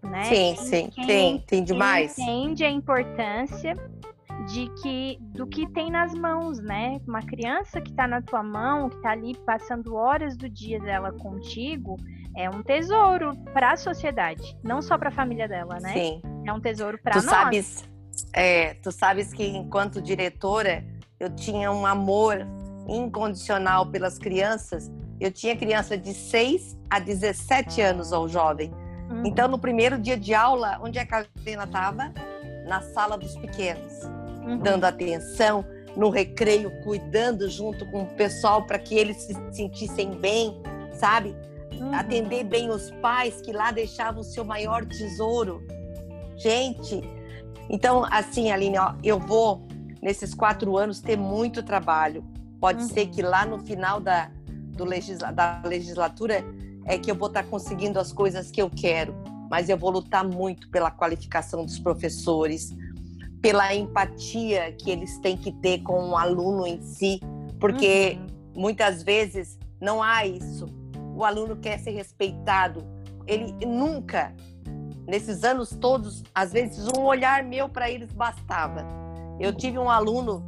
[0.02, 0.24] né?
[0.24, 2.18] Sim, sim, quem- tem, tem demais.
[2.18, 3.76] entende a importância
[4.48, 7.00] de que do que tem nas mãos, né?
[7.08, 11.12] Uma criança que está na tua mão, que está ali passando horas do dia dela
[11.12, 11.98] contigo,
[12.38, 15.94] é um tesouro para a sociedade, não só para a família dela, né?
[15.94, 16.22] Sim.
[16.46, 17.26] É um tesouro para nós.
[17.26, 17.90] sabes,
[18.32, 20.86] é, tu sabes que enquanto diretora
[21.20, 22.46] eu tinha um amor
[22.88, 24.90] incondicional pelas crianças.
[25.20, 28.72] Eu tinha criança de 6 a 17 anos ou jovem.
[29.10, 29.24] Uhum.
[29.26, 32.14] Então, no primeiro dia de aula, onde é a Helena estava?
[32.68, 34.04] Na sala dos pequenos,
[34.46, 34.60] Uhum.
[34.60, 40.62] dando atenção, no recreio, cuidando junto com o pessoal para que eles se sentissem bem,
[40.94, 41.36] sabe?
[41.82, 41.94] Uhum.
[41.94, 45.66] atender bem os pais que lá deixavam o seu maior tesouro.
[46.38, 47.02] Gente,
[47.70, 49.68] então assim, Aline, ó, eu vou
[50.02, 52.24] nesses quatro anos ter muito trabalho.
[52.60, 52.90] Pode Uhum.
[52.90, 54.30] ser que lá no final da,
[54.76, 56.44] do legisla, da legislatura
[56.86, 59.16] é que eu vou estar conseguindo as coisas que eu quero,
[59.50, 62.76] mas eu vou lutar muito pela qualificação dos professores,
[63.42, 67.20] pela empatia que eles têm que ter com o aluno em si,
[67.60, 68.62] porque Uhum.
[68.62, 70.66] muitas vezes não há isso.
[71.18, 72.86] O aluno quer ser respeitado.
[73.26, 74.36] Ele nunca,
[75.08, 78.86] nesses anos todos, às vezes um olhar meu para eles bastava.
[79.40, 80.46] Eu tive um aluno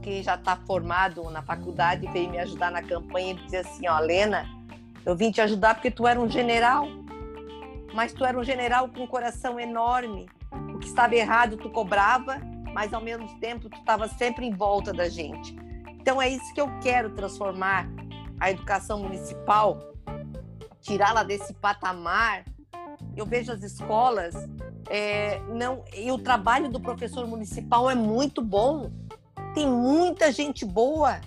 [0.00, 3.98] que já está formado na faculdade veio me ajudar na campanha e dizia assim, ó,
[3.98, 4.48] Lena,
[5.04, 6.86] eu vim te ajudar porque tu era um general,
[7.92, 10.28] mas tu era um general com um coração enorme.
[10.72, 12.40] O que estava errado tu cobrava,
[12.72, 15.56] mas ao mesmo tempo tu estava sempre em volta da gente.
[16.00, 17.88] Então é isso que eu quero transformar
[18.38, 19.95] a educação municipal,
[20.86, 22.44] tirá-la desse patamar.
[23.16, 24.34] Eu vejo as escolas
[24.88, 28.90] é, não e o trabalho do professor municipal é muito bom.
[29.54, 31.20] Tem muita gente boa.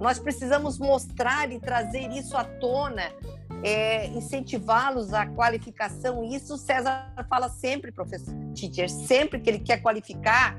[0.00, 3.02] Nós precisamos mostrar e trazer isso à tona,
[3.64, 6.24] é, incentivá-los à qualificação.
[6.24, 10.56] Isso o César fala sempre, professor teacher, sempre que ele quer qualificar,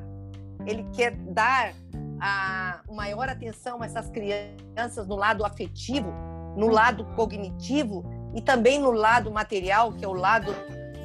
[0.68, 1.74] ele quer dar
[2.20, 6.12] a maior atenção a essas crianças no lado afetivo,
[6.58, 10.54] no lado cognitivo e também no lado material, que é o lado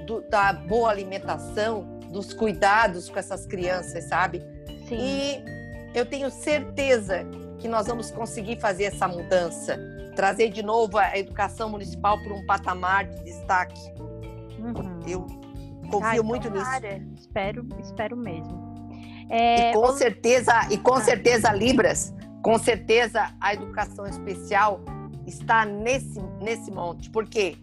[0.06, 4.42] do, da boa alimentação, dos cuidados com essas crianças, sabe?
[4.88, 4.96] Sim.
[4.98, 5.44] E
[5.94, 7.24] eu tenho certeza
[7.58, 9.78] que nós vamos conseguir fazer essa mudança,
[10.14, 13.80] trazer de novo a educação municipal para um patamar de destaque.
[14.58, 15.00] Uhum.
[15.06, 15.26] Eu
[15.90, 16.64] confio Ai, muito nisso.
[16.64, 17.02] tomara.
[17.16, 18.74] Espero, espero mesmo.
[19.30, 21.00] É, E com certeza, e com Ah.
[21.00, 24.80] certeza Libras, com certeza a educação especial
[25.26, 27.56] está nesse nesse monte, porque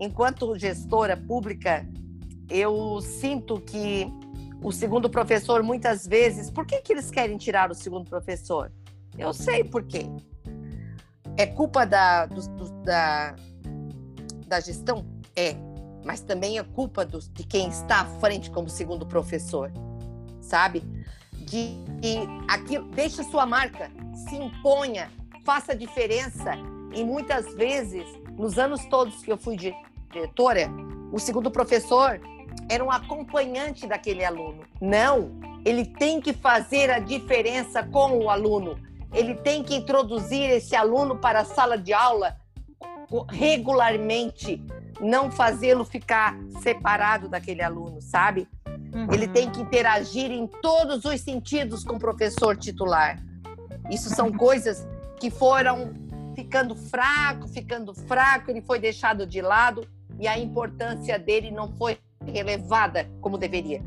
[0.00, 1.86] enquanto gestora pública,
[2.48, 4.06] eu sinto que
[4.62, 8.70] o segundo professor muitas vezes, por que que eles querem tirar o segundo professor?
[9.18, 10.06] Eu sei por quê.
[11.36, 13.34] É culpa da, do- do- da,
[14.46, 15.04] da gestão?
[15.34, 15.56] É.
[16.04, 19.72] Mas também é culpa dos- de quem está à frente como segundo professor,
[20.40, 20.80] sabe?
[21.32, 23.90] De que aquilo, deixe sua marca,
[24.28, 25.10] se imponha,
[25.44, 26.52] faça diferença.
[26.94, 30.68] E muitas vezes, nos anos todos que eu fui diretora,
[31.12, 32.20] o segundo professor
[32.68, 34.62] era um acompanhante daquele aluno.
[34.80, 35.32] Não,
[35.64, 38.78] ele tem que fazer a diferença com o aluno.
[39.12, 42.36] Ele tem que introduzir esse aluno para a sala de aula
[43.30, 44.64] regularmente,
[45.00, 48.48] não fazê-lo ficar separado daquele aluno, sabe?
[48.94, 49.12] Uhum.
[49.12, 53.22] Ele tem que interagir em todos os sentidos com o professor titular.
[53.90, 54.86] Isso são coisas
[55.20, 55.92] que foram
[56.34, 59.86] ficando fraco, ficando fraco, ele foi deixado de lado
[60.18, 63.82] e a importância dele não foi relevada como deveria.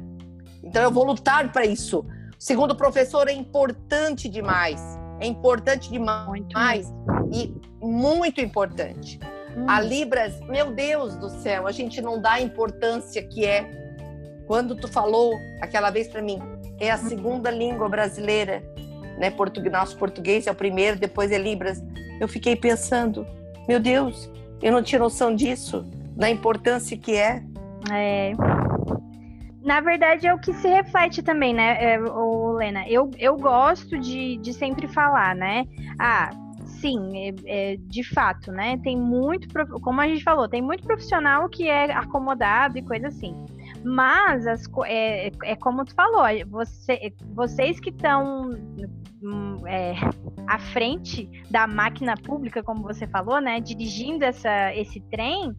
[0.63, 2.05] Então eu vou lutar para isso.
[2.37, 4.81] Segundo o professor, é importante demais.
[5.19, 6.57] É importante demais muito
[7.31, 9.19] e muito importante.
[9.55, 9.65] Hum.
[9.69, 13.85] A Libras, meu Deus do céu, a gente não dá a importância que é.
[14.47, 16.39] Quando tu falou aquela vez para mim,
[16.79, 18.61] é a segunda língua brasileira,
[19.17, 19.29] né?
[19.29, 21.81] Português, nosso português é o primeiro, depois é Libras.
[22.19, 23.25] Eu fiquei pensando,
[23.67, 27.43] meu Deus, eu não tinha noção disso, da importância que é.
[27.91, 28.31] É.
[29.63, 32.87] Na verdade, é o que se reflete também, né, é, o Lena?
[32.87, 35.65] Eu, eu gosto de, de sempre falar, né?
[35.99, 36.29] Ah,
[36.65, 38.79] sim, é, é, de fato, né?
[38.83, 39.47] Tem muito,
[39.81, 43.35] como a gente falou, tem muito profissional que é acomodado e coisa assim.
[43.83, 48.51] Mas as, é, é como tu falou, você, vocês que estão
[49.67, 49.93] é,
[50.47, 53.59] à frente da máquina pública, como você falou, né?
[53.59, 55.55] Dirigindo essa, esse trem,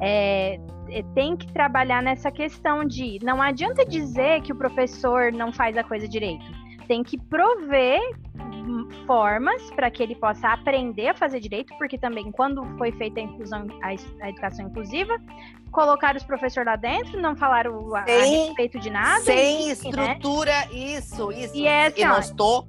[0.00, 0.58] é,
[0.90, 5.76] é, tem que trabalhar nessa questão de não adianta dizer que o professor não faz
[5.76, 6.44] a coisa direito.
[6.86, 8.00] Tem que prover
[8.40, 13.20] hum, formas para que ele possa aprender a fazer direito, porque também quando foi feita
[13.20, 15.18] a inclusão, a, educação inclusiva,
[15.70, 19.20] colocaram os professores lá dentro, não falaram a, sem, a respeito de nada.
[19.20, 20.68] Sem e, estrutura, né?
[20.72, 21.54] isso, isso.
[21.54, 22.66] E, é, assim, não estou.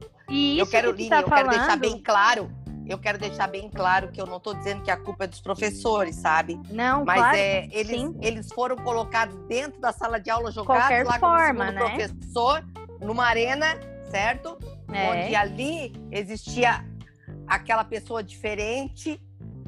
[0.60, 4.12] Eu quero, que tá eu falando, quero deixar bem claro eu quero deixar bem claro
[4.12, 6.60] que eu não estou dizendo que a culpa é dos professores, sabe?
[6.72, 11.06] Não, Mas claro, é, eles, eles foram colocados dentro da sala de aula, jogados Qualquer
[11.06, 11.96] lá forma, como né?
[11.96, 12.66] professor,
[13.00, 14.58] numa arena, certo?
[14.92, 15.12] É.
[15.12, 16.84] Onde ali existia
[17.48, 19.22] aquela pessoa diferente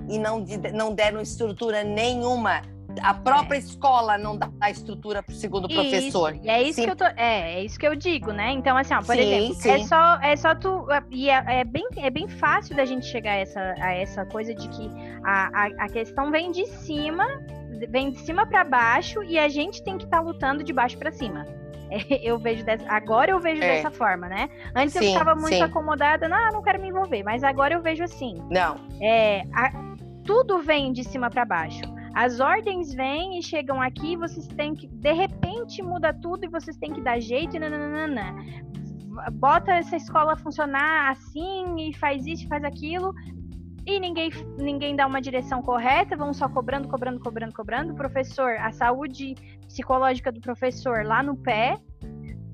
[0.09, 0.43] e não,
[0.73, 2.63] não deram estrutura nenhuma
[3.01, 3.59] a própria é.
[3.59, 6.35] escola não dá a estrutura para o segundo isso, professor.
[6.41, 6.85] E é isso sim.
[6.85, 8.51] que eu tô, é, é isso que eu digo, né?
[8.51, 9.69] Então assim, ó, por sim, exemplo, é sim.
[9.69, 13.31] é só é só tu e é, é, bem é bem fácil da gente chegar
[13.31, 14.89] a essa a essa coisa de que
[15.23, 17.25] a, a, a questão vem de cima,
[17.89, 20.97] vem de cima para baixo e a gente tem que estar tá lutando de baixo
[20.97, 21.45] para cima.
[22.23, 23.75] eu vejo dessa, agora eu vejo é.
[23.75, 24.49] dessa forma, né?
[24.75, 28.41] Antes eu ficava muito acomodada, não, não quero me envolver, mas agora eu vejo assim.
[28.49, 28.75] Não.
[29.01, 29.71] É, a,
[30.23, 31.81] tudo vem de cima para baixo.
[32.13, 34.87] As ordens vêm e chegam aqui, vocês têm que.
[34.87, 38.35] De repente muda tudo e vocês têm que dar jeito e nananana.
[39.33, 43.13] Bota essa escola funcionar assim e faz isso, faz aquilo.
[43.85, 47.93] E ninguém, ninguém dá uma direção correta, vão só cobrando, cobrando, cobrando, cobrando.
[47.93, 49.33] O professor, a saúde
[49.67, 51.79] psicológica do professor lá no pé,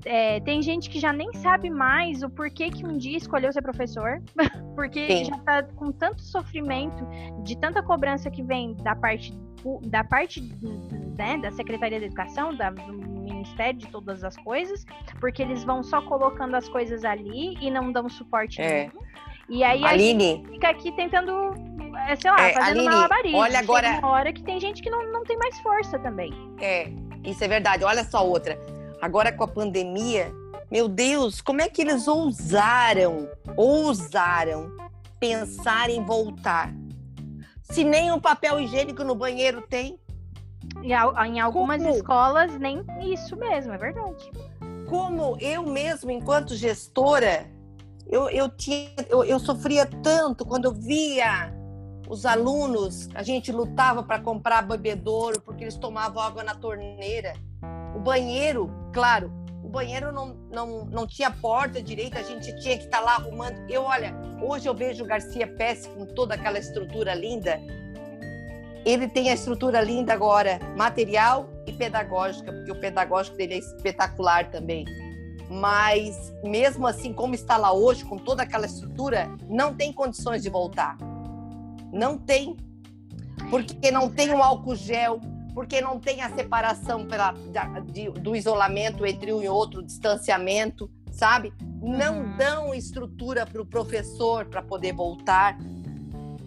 [0.04, 3.62] é, tem gente que já nem sabe mais o porquê que um dia escolheu ser
[3.62, 4.22] professor,
[4.74, 5.24] porque Sim.
[5.26, 7.06] já tá com tanto sofrimento,
[7.42, 9.36] de tanta cobrança que vem da parte
[9.82, 10.40] da parte
[11.16, 14.84] né, da Secretaria da Educação, da, do Ministério de todas as coisas,
[15.20, 18.84] porque eles vão só colocando as coisas ali e não dão suporte é.
[18.84, 19.08] nenhum.
[19.48, 21.32] E aí Aline, a gente fica aqui tentando,
[22.06, 23.38] é, sei lá, é, fazendo Aline, malabarismo.
[23.38, 23.88] Olha agora.
[23.88, 26.32] Chega uma hora que tem gente que não, não tem mais força também.
[26.60, 26.90] É,
[27.24, 27.82] isso é verdade.
[27.84, 28.58] Olha só outra.
[29.00, 30.30] Agora com a pandemia,
[30.70, 34.70] meu Deus, como é que eles ousaram, ousaram
[35.18, 36.70] pensar em voltar?
[37.70, 39.98] Se nem um papel higiênico no banheiro tem.
[40.82, 41.94] E em algumas como?
[41.94, 44.30] escolas, nem isso mesmo, é verdade.
[44.88, 47.46] Como eu mesmo, enquanto gestora,
[48.06, 51.52] eu, eu, tinha, eu, eu sofria tanto quando eu via
[52.08, 57.34] os alunos, a gente lutava para comprar bebedouro porque eles tomavam água na torneira.
[57.94, 59.30] O banheiro, claro,
[59.68, 63.16] o banheiro não, não, não tinha porta direita, a gente tinha que estar tá lá
[63.16, 63.58] arrumando.
[63.68, 67.60] Eu, olha, hoje eu vejo o Garcia Pesce com toda aquela estrutura linda.
[68.86, 74.50] Ele tem a estrutura linda agora, material e pedagógica, porque o pedagógico dele é espetacular
[74.50, 74.86] também.
[75.50, 80.48] Mas, mesmo assim, como está lá hoje, com toda aquela estrutura, não tem condições de
[80.48, 80.96] voltar.
[81.92, 82.56] Não tem.
[83.50, 85.20] Porque não tem um álcool gel,
[85.58, 87.34] porque não tem a separação pela,
[87.90, 91.52] de, do isolamento entre um e outro, distanciamento, sabe?
[91.82, 92.36] Não uhum.
[92.36, 95.58] dão estrutura para o professor para poder voltar.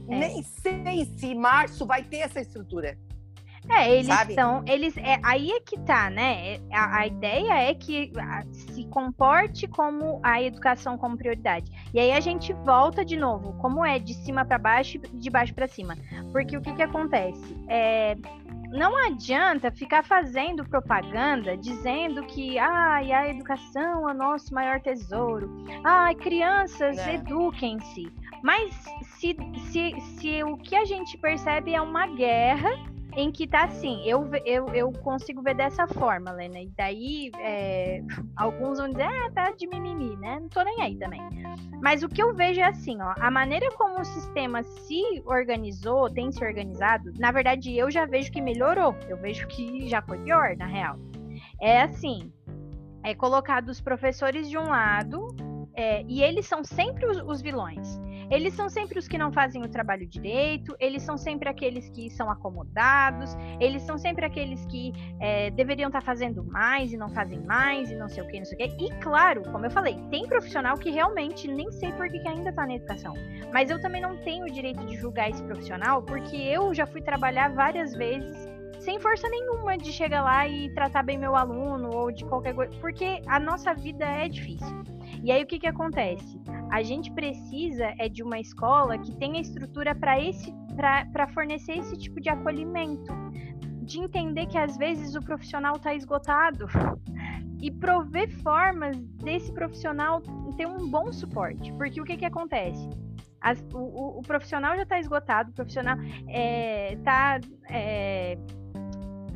[0.08, 0.16] É.
[0.18, 2.98] Nem sei se março vai ter essa estrutura.
[3.70, 4.34] É, eles Sabe?
[4.34, 6.56] são, eles, é, aí é que tá, né?
[6.56, 8.12] É, a, a ideia é que
[8.52, 11.70] se comporte como a educação como prioridade.
[11.94, 15.30] E aí a gente volta de novo, como é de cima para baixo e de
[15.30, 15.96] baixo para cima.
[16.32, 17.56] Porque o que que acontece?
[17.68, 18.18] É,
[18.72, 25.66] não adianta ficar fazendo propaganda dizendo que ai, a educação é o nosso maior tesouro.
[25.84, 27.16] Ai, crianças, é.
[27.16, 28.12] eduquem-se.
[28.42, 29.36] Mas se,
[29.70, 32.72] se, se o que a gente percebe é uma guerra
[33.16, 36.59] em que tá assim, eu, eu, eu consigo ver dessa forma, Lena.
[36.59, 38.01] E daí é,
[38.36, 40.39] alguns vão dizer, ah, tá de mimimi, né?
[40.39, 41.22] Não tô nem aí também.
[41.82, 46.09] Mas o que eu vejo é assim, ó, a maneira como o sistema se organizou,
[46.09, 48.95] tem se organizado, na verdade eu já vejo que melhorou.
[49.09, 50.97] Eu vejo que já foi pior, na real.
[51.59, 52.32] É assim,
[53.03, 55.28] é colocado os professores de um lado,
[55.76, 58.00] é, e eles são sempre os, os vilões.
[58.30, 62.10] Eles são sempre os que não fazem o trabalho direito, eles são sempre aqueles que
[62.10, 67.10] são acomodados, eles são sempre aqueles que é, deveriam estar tá fazendo mais e não
[67.10, 68.86] fazem mais e não sei o que, não sei o que.
[68.86, 72.66] E claro, como eu falei, tem profissional que realmente nem sei por que ainda está
[72.66, 73.14] na educação.
[73.52, 77.02] Mas eu também não tenho o direito de julgar esse profissional, porque eu já fui
[77.02, 78.50] trabalhar várias vezes
[78.80, 82.72] sem força nenhuma de chegar lá e tratar bem meu aluno ou de qualquer coisa,
[82.80, 84.82] porque a nossa vida é difícil.
[85.24, 86.40] E aí o que que acontece?
[86.72, 91.98] A gente precisa é de uma escola que tenha estrutura para esse para fornecer esse
[91.98, 93.14] tipo de acolhimento,
[93.84, 96.66] de entender que às vezes o profissional está esgotado
[97.62, 100.22] e prover formas desse profissional
[100.56, 102.90] ter um bom suporte, porque o que que acontece?
[103.42, 105.98] As, o, o, profissional já está esgotado, o profissional
[106.28, 108.38] está é, é,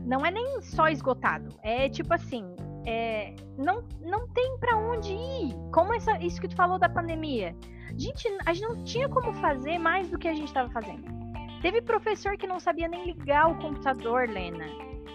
[0.06, 2.55] não é nem só esgotado, é tipo assim,
[2.86, 5.56] é, não, não tem para onde ir.
[5.74, 7.56] Como essa, isso que tu falou da pandemia.
[7.98, 11.04] Gente, a gente não tinha como fazer mais do que a gente estava fazendo.
[11.62, 14.66] Teve professor que não sabia nem ligar o computador, Lena.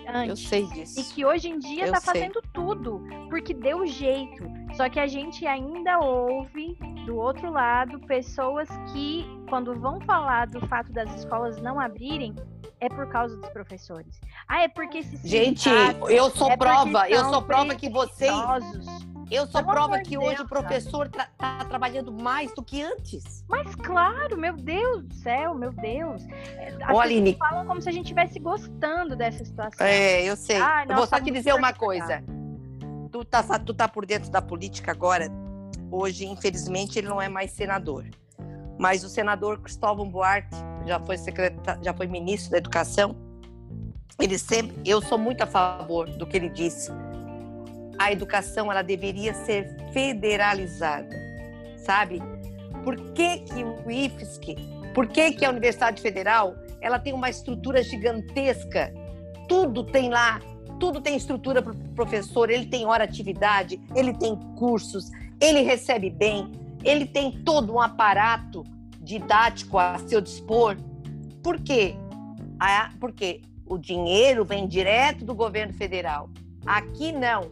[0.08, 1.00] Antes, Eu sei disso.
[1.00, 4.44] E que hoje em dia está fazendo tudo, porque deu jeito.
[4.74, 10.66] Só que a gente ainda ouve do outro lado pessoas que, quando vão falar do
[10.66, 12.34] fato das escolas não abrirem,
[12.80, 14.20] é por causa dos professores.
[14.48, 15.68] Ah, é porque esses Gente,
[16.08, 18.32] eu sou é prova, eu sou prova que vocês
[19.30, 22.82] eu sou Pelo prova que Deus, hoje o professor está tra trabalhando mais do que
[22.82, 23.44] antes.
[23.48, 26.24] Mas claro, meu Deus do céu, meu Deus.
[26.82, 29.86] As Ô, Aline, falam como se a gente estivesse gostando dessa situação.
[29.86, 30.56] É, eu sei.
[30.56, 32.24] Ai, eu vou só te dizer uma coisa.
[33.12, 35.28] Tu tá, tu tá por dentro da política agora.
[35.92, 38.06] Hoje, infelizmente, ele não é mais senador.
[38.80, 40.56] Mas o senador Cristóvão Buarque
[40.86, 43.14] já foi secretário, já foi ministro da Educação.
[44.18, 46.90] Ele sempre, eu sou muito a favor do que ele disse.
[47.98, 51.14] A educação ela deveria ser federalizada,
[51.84, 52.22] sabe?
[52.82, 54.56] Por que que o IFSC,
[54.94, 58.94] por que que a Universidade Federal, ela tem uma estrutura gigantesca?
[59.46, 60.40] Tudo tem lá,
[60.78, 66.08] tudo tem estrutura para o professor, ele tem hora atividade, ele tem cursos, ele recebe
[66.08, 66.50] bem,
[66.84, 68.64] ele tem todo um aparato
[69.00, 70.76] didático a seu dispor.
[71.42, 71.94] Por quê?
[72.98, 76.28] Porque o dinheiro vem direto do governo federal.
[76.66, 77.50] Aqui não.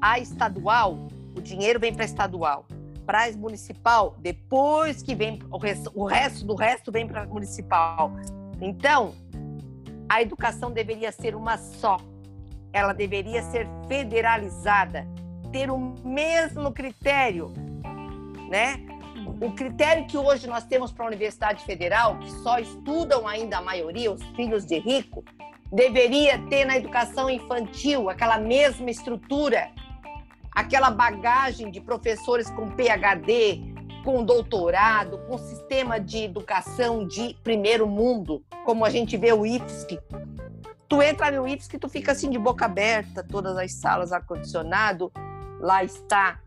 [0.00, 1.06] A estadual,
[1.36, 2.66] o dinheiro vem para estadual.
[3.06, 7.26] Para a municipal, depois que vem o resto, o resto do resto vem para a
[7.26, 8.12] municipal.
[8.60, 9.12] Então,
[10.08, 11.98] a educação deveria ser uma só.
[12.72, 15.06] Ela deveria ser federalizada,
[15.50, 17.52] ter o mesmo critério,
[18.48, 18.76] né?
[19.40, 23.62] O critério que hoje nós temos para a Universidade Federal, que só estudam ainda a
[23.62, 25.24] maioria, os filhos de rico,
[25.72, 29.70] deveria ter na educação infantil aquela mesma estrutura,
[30.50, 33.72] aquela bagagem de professores com PhD,
[34.04, 39.98] com doutorado, com sistema de educação de primeiro mundo, como a gente vê o IFSC.
[40.88, 45.10] Tu entra no IFSC, tu fica assim de boca aberta, todas as salas ar-condicionado,
[45.58, 46.41] lá está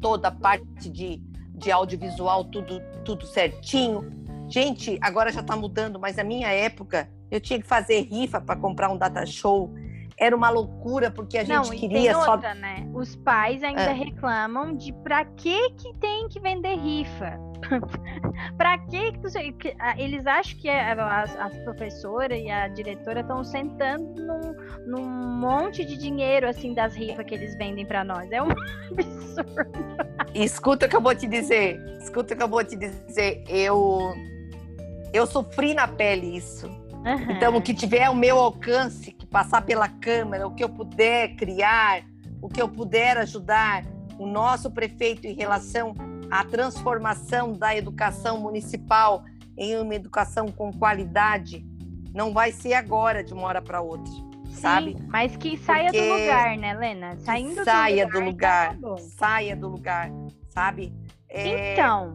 [0.00, 1.22] toda a parte de
[1.60, 4.10] de audiovisual, tudo, tudo certinho.
[4.48, 8.58] Gente, agora já está mudando, mas na minha época eu tinha que fazer rifa para
[8.58, 9.72] comprar um data show.
[10.18, 12.32] Era uma loucura porque a gente Não, queria tem só.
[12.32, 12.88] Outra, né?
[12.94, 13.92] Os pais ainda é.
[13.92, 17.38] reclamam de para que que tem que vender rifa.
[18.56, 19.12] para que
[19.52, 24.54] que eles acham que as, as professoras e a diretora estão sentando num,
[24.86, 25.08] num
[25.38, 28.30] monte de dinheiro assim das rifas que eles vendem para nós.
[28.30, 28.50] É um
[28.92, 29.80] absurdo.
[30.34, 31.80] Escuta o que eu vou te dizer.
[32.00, 33.44] Escuta o que eu vou te dizer.
[33.48, 34.14] Eu
[35.12, 36.66] eu sofri na pele isso.
[36.66, 37.32] Uhum.
[37.32, 41.34] Então, o que tiver ao meu alcance, que passar pela Câmara, o que eu puder
[41.36, 42.02] criar,
[42.42, 43.84] o que eu puder ajudar
[44.18, 45.94] o nosso prefeito em relação
[46.30, 49.24] à transformação da educação municipal
[49.56, 51.64] em uma educação com qualidade,
[52.14, 54.10] não vai ser agora, de uma hora para outra.
[54.12, 54.96] Sim, sabe?
[55.08, 57.16] Mas que saia Porque do lugar, né, Lena?
[57.20, 60.10] Saindo saia do lugar, do lugar então tá saia do lugar,
[60.48, 60.92] sabe?
[61.28, 61.74] É...
[61.74, 62.12] Então,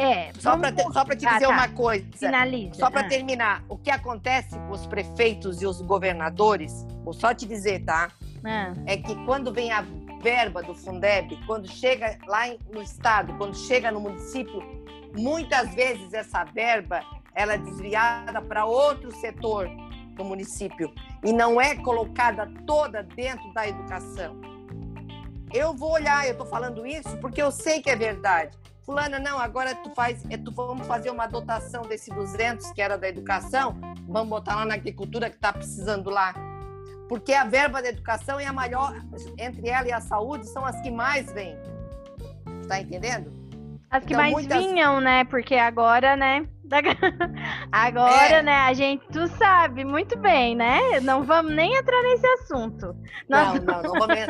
[0.00, 1.48] É, Só para só te Ah, dizer tá.
[1.48, 2.06] uma coisa.
[2.16, 2.74] Finaliza.
[2.74, 7.34] Só para Ah, terminar, o que acontece com os prefeitos e os governadores, vou só
[7.34, 8.08] te dizer, tá?
[8.44, 9.84] ah, É que quando vem a
[10.20, 12.42] verba do Fundeb, quando chega lá
[12.72, 14.62] no estado, quando chega no município,
[15.16, 17.00] muitas vezes essa verba
[17.34, 19.68] ela é desviada para outro setor
[20.14, 20.92] do município
[21.24, 24.40] e não é colocada toda dentro da educação.
[25.52, 28.58] Eu vou olhar, eu estou falando isso porque eu sei que é verdade.
[28.82, 32.96] Fulana, não, agora tu faz, é, tu vamos fazer uma dotação desse 200 que era
[32.96, 36.34] da educação, vamos botar lá na agricultura que está precisando lá.
[37.08, 38.94] Porque a verba da educação é a maior,
[39.38, 41.56] entre ela e a saúde, são as que mais vêm.
[42.60, 43.32] Está entendendo?
[43.90, 45.24] As que Então, mais muitas- vinham, né?
[45.24, 46.46] Porque agora, né?
[47.72, 48.42] Agora, É.
[48.42, 48.52] né?
[48.52, 51.00] A gente, tu sabe muito bem, né?
[51.00, 52.94] Não vamos nem entrar nesse assunto.
[53.28, 54.26] Nós- Não, não, não vamos,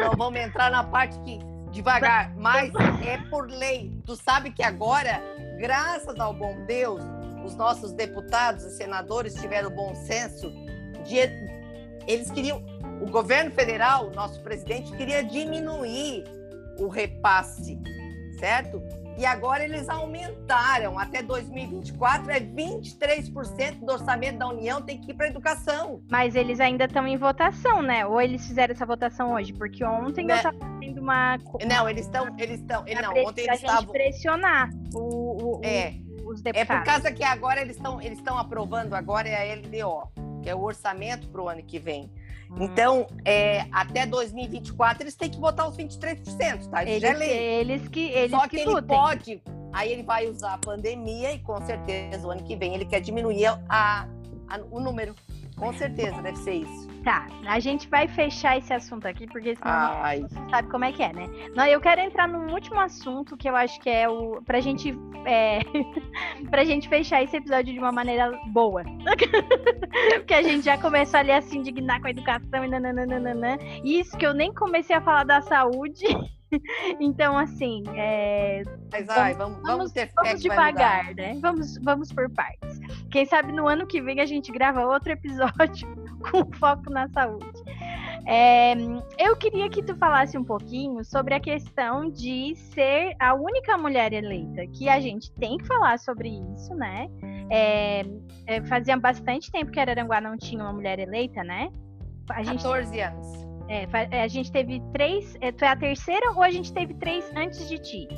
[0.00, 1.38] não vamos entrar na parte que
[1.72, 2.72] devagar, mas
[3.04, 3.90] é por lei.
[4.06, 5.20] Tu sabe que agora,
[5.58, 7.02] graças ao bom Deus,
[7.44, 10.52] os nossos deputados e senadores tiveram bom senso
[11.04, 11.16] de
[12.06, 12.62] eles queriam,
[13.00, 16.24] o governo federal, nosso presidente queria diminuir
[16.78, 17.78] o repasse,
[18.38, 18.82] certo?
[19.18, 25.14] E agora eles aumentaram até 2024 é 23% do orçamento da União tem que ir
[25.14, 26.02] para educação.
[26.10, 28.06] Mas eles ainda estão em votação, né?
[28.06, 29.52] Ou eles fizeram essa votação hoje?
[29.52, 30.38] Porque ontem Né?
[30.38, 31.36] eu tava tendo uma.
[31.68, 35.92] Não, eles estão, eles estão, não, pre- ontem eles estavam pressionar o, o- É,
[36.24, 36.78] os é deputados.
[36.78, 40.10] por causa que agora eles estão eles estão aprovando agora é a LDO,
[40.42, 42.10] que é o orçamento para o ano que vem.
[42.50, 42.56] Hum.
[42.64, 46.82] Então, é, até 2024 eles têm que botar os 23%, tá?
[46.84, 47.30] Isso eles, já é lei.
[47.30, 51.38] eles que eles Só que, que ele pode, aí ele vai usar a pandemia e
[51.38, 54.06] com certeza o ano que vem ele quer diminuir a,
[54.48, 55.14] a- o número.
[55.56, 56.88] Com certeza deve ser isso.
[57.04, 60.92] Tá, a gente vai fechar esse assunto aqui, porque senão Ai, você sabe como é
[60.92, 61.28] que é, né?
[61.54, 64.40] Não, eu quero entrar num último assunto que eu acho que é o.
[64.42, 64.96] Pra gente.
[65.24, 65.60] É,
[66.48, 68.84] pra gente fechar esse episódio de uma maneira boa.
[70.14, 73.58] Porque a gente já começou ali a se indignar com a educação e nananana.
[73.82, 76.04] Isso que eu nem comecei a falar da saúde.
[77.00, 81.38] Então, assim, é, mas ai, vamos, vamos, ter vamos devagar, né?
[81.40, 82.78] Vamos, vamos por partes.
[83.10, 87.62] Quem sabe no ano que vem a gente grava outro episódio com foco na saúde.
[88.26, 88.74] É,
[89.18, 94.12] eu queria que tu falasse um pouquinho sobre a questão de ser a única mulher
[94.12, 97.08] eleita, que a gente tem que falar sobre isso, né?
[97.50, 98.02] É,
[98.46, 101.70] é, fazia bastante tempo que Araranguá não tinha uma mulher eleita, né?
[102.30, 103.26] A gente 14 anos.
[103.68, 105.36] é, é, a gente teve três.
[105.40, 108.08] É, tu é a terceira ou a gente teve três antes de ti?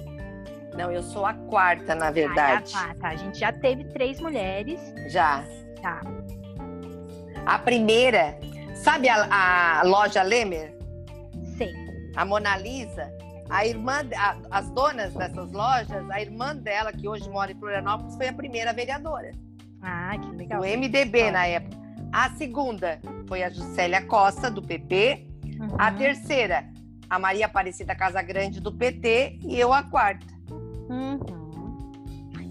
[0.76, 2.72] Não, eu sou a quarta, na verdade.
[2.76, 3.08] Ah, tá, tá.
[3.08, 4.80] A gente já teve três mulheres.
[5.08, 5.44] Já.
[5.80, 6.00] Tá.
[7.46, 8.38] A primeira,
[8.74, 10.74] sabe a, a loja Lemer?
[11.56, 11.72] Sei.
[12.16, 13.12] a Mona Lisa,
[13.50, 18.16] a irmã, a- as donas dessas lojas, a irmã dela, que hoje mora em Florianópolis,
[18.16, 19.32] foi a primeira vereadora,
[19.82, 20.60] Ah, que legal.
[20.60, 21.76] do MDB na época.
[22.12, 25.26] A segunda foi a Juscelia Costa, do PP.
[25.58, 25.68] Uhum.
[25.78, 26.64] A terceira,
[27.10, 29.38] a Maria Aparecida Casagrande, do PT.
[29.42, 30.24] E eu, a quarta.
[30.88, 31.18] Uhum.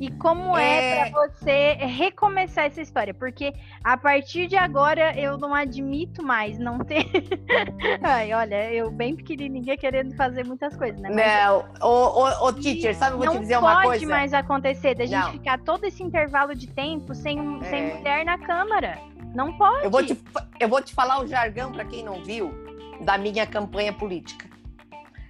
[0.04, 1.10] E como é, É.
[1.12, 3.14] pra você recomeçar essa história?
[3.14, 7.06] Porque a partir de agora eu não admito mais não ter.
[8.04, 11.10] Ai, olha, eu bem pequenininha querendo fazer muitas coisas, né?
[11.10, 14.06] Mas Não, ô, ô, ô teacher, sabe, vou não te dizer pode uma coisa?
[14.08, 15.32] mais acontecer da gente Não.
[15.32, 17.94] ficar todo esse intervalo de tempo sem, um- sem É.
[17.94, 19.00] mulher na Câmara.
[19.34, 19.86] Não pode.
[19.86, 20.22] Eu vou, te,
[20.60, 22.54] eu vou te falar o jargão para quem não viu
[23.00, 24.50] da minha campanha política.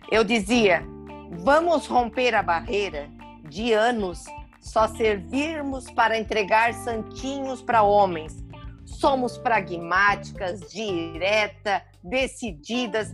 [0.09, 0.84] Eu dizia:
[1.30, 3.07] vamos romper a barreira
[3.43, 4.26] de anos
[4.64, 8.43] só servirmos para entregar santinhos para homens.
[8.86, 13.14] Somos pragmáticas, direta, decididas.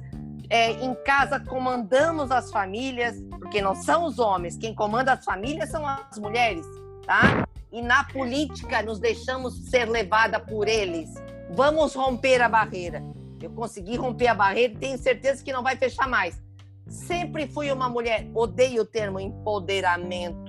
[0.50, 5.70] É, em casa comandamos as famílias, porque não são os homens, quem comanda as famílias
[5.70, 6.66] são as mulheres,
[7.06, 7.46] tá?
[7.72, 11.14] e na política nos deixamos ser levada por eles.
[11.52, 13.04] Vamos romper a barreira.
[13.42, 16.42] Eu consegui romper a barreira e tenho certeza que não vai fechar mais.
[16.88, 20.49] Sempre fui uma mulher, odeio o termo empoderamento.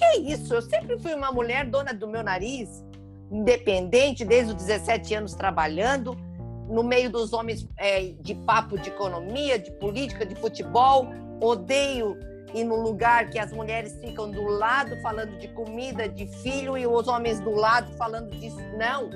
[0.00, 0.54] Que isso?
[0.54, 2.82] Eu sempre fui uma mulher dona do meu nariz,
[3.30, 6.16] independente, desde os 17 anos trabalhando,
[6.66, 11.06] no meio dos homens é, de papo de economia, de política, de futebol.
[11.42, 12.16] Odeio
[12.54, 16.86] ir num lugar que as mulheres ficam do lado falando de comida, de filho e
[16.86, 18.58] os homens do lado falando disso.
[18.78, 19.10] Não,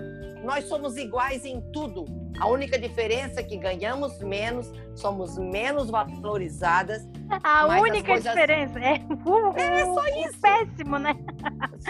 [0.44, 2.04] nós somos iguais em tudo.
[2.40, 7.08] A única diferença é que ganhamos menos, somos menos valorizadas.
[7.42, 10.40] A única coisas- diferença é o, É só isso.
[10.40, 11.14] péssimo, né?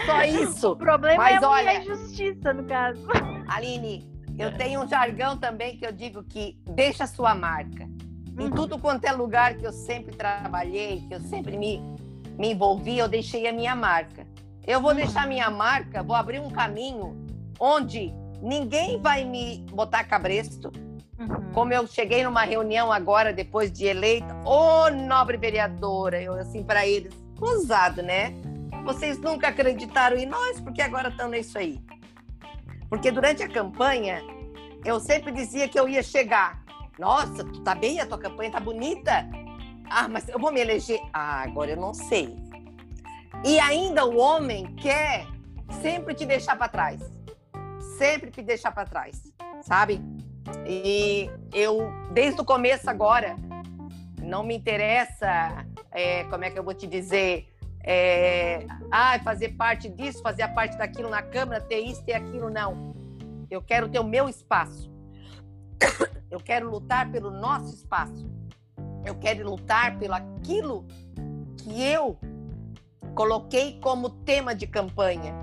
[0.05, 0.71] Só isso.
[0.73, 3.05] O problema Mas é a olha- injustiça, no caso.
[3.47, 7.83] Aline, eu tenho um jargão também que eu digo que deixa a sua marca.
[8.37, 8.51] Em Uhum.
[8.51, 11.81] tudo quanto é lugar que eu sempre trabalhei, que eu sempre me
[12.37, 14.27] me envolvi, eu deixei a minha marca.
[14.67, 17.15] Eu vou deixar a minha marca, vou abrir um caminho
[17.57, 18.13] onde
[18.45, 20.71] ninguém vai me botar cabresto.
[21.17, 21.51] Uhum.
[21.51, 26.63] Como eu cheguei numa reunião agora, depois de eleita, ô oh, nobre vereadora, eu assim
[26.63, 28.33] para eles, ousado, né?
[28.83, 31.79] Vocês nunca acreditaram em nós, porque agora estão nisso aí.
[32.87, 34.21] Porque durante a campanha,
[34.83, 36.63] eu sempre dizia que eu ia chegar.
[36.99, 39.27] Nossa, tu tá bem, a tua campanha tá bonita.
[39.89, 40.99] Ah, mas eu vou me eleger.
[41.11, 42.35] Ah, agora eu não sei.
[43.43, 45.25] E ainda o homem quer
[45.81, 47.14] sempre te deixar para trás.
[47.97, 49.31] Sempre te deixar para trás,
[49.61, 50.01] sabe?
[50.67, 51.79] E eu,
[52.11, 53.35] desde o começo agora,
[54.21, 57.47] não me interessa, é, como é que eu vou te dizer,
[57.83, 62.49] é, ah, fazer parte disso, fazer a parte daquilo na Câmara, ter isso, ter aquilo,
[62.49, 62.95] não.
[63.49, 64.91] Eu quero ter o meu espaço.
[66.29, 68.29] Eu quero lutar pelo nosso espaço.
[69.05, 70.85] Eu quero lutar pelo aquilo
[71.57, 72.19] que eu
[73.13, 75.33] coloquei como tema de campanha.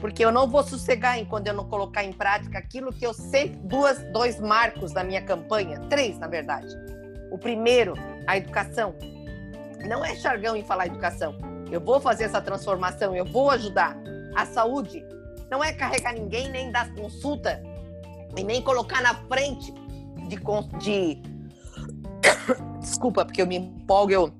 [0.00, 3.58] Porque eu não vou sossegar enquanto eu não colocar em prática aquilo que eu sempre.
[3.64, 6.68] Duas, dois marcos da minha campanha, três, na verdade.
[7.30, 7.94] O primeiro,
[8.26, 8.94] a educação.
[9.86, 11.36] Não é chargão em falar educação.
[11.70, 13.96] Eu vou fazer essa transformação, eu vou ajudar.
[14.34, 15.04] A saúde
[15.50, 17.62] não é carregar ninguém, nem dar consulta,
[18.36, 19.72] e nem colocar na frente
[20.28, 20.36] de.
[20.78, 21.22] de...
[22.80, 24.32] Desculpa, porque eu me empolgo, eu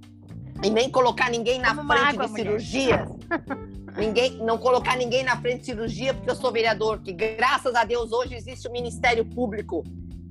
[0.62, 3.06] e nem colocar ninguém na Como frente água, de cirurgia.
[3.96, 7.84] ninguém, não colocar ninguém na frente de cirurgia porque eu sou vereador, que graças a
[7.84, 9.84] Deus hoje existe o Ministério Público.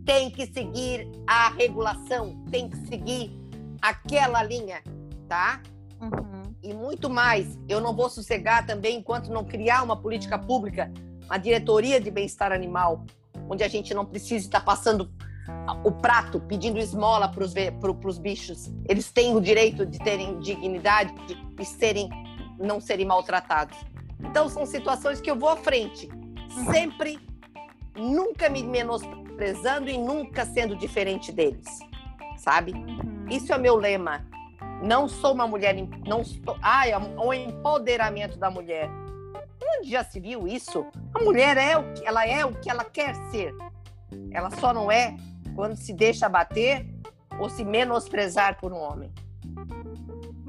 [0.05, 3.31] Tem que seguir a regulação, tem que seguir
[3.81, 4.81] aquela linha,
[5.27, 5.61] tá?
[6.01, 6.55] Uhum.
[6.63, 7.57] E muito mais.
[7.67, 10.91] Eu não vou sossegar também enquanto não criar uma política pública,
[11.25, 13.05] uma diretoria de bem-estar animal,
[13.49, 15.11] onde a gente não precise estar passando
[15.83, 18.71] o prato pedindo esmola para os bichos.
[18.87, 21.13] Eles têm o direito de terem dignidade
[21.59, 22.09] e serem,
[22.59, 23.77] não serem maltratados.
[24.19, 26.09] Então, são situações que eu vou à frente,
[26.69, 27.19] sempre,
[27.95, 31.79] nunca me menosprezando e nunca sendo diferente deles,
[32.37, 32.73] sabe?
[32.73, 33.25] Uhum.
[33.29, 34.25] Isso é o meu lema.
[34.81, 36.23] Não sou uma mulher, não
[36.61, 38.89] ah, é o empoderamento da mulher.
[39.61, 40.85] Onde já se viu isso?
[41.13, 43.53] A mulher é o que ela é o que ela quer ser.
[44.31, 45.15] Ela só não é
[45.55, 46.85] quando se deixa abater
[47.37, 49.11] ou se menosprezar por um homem.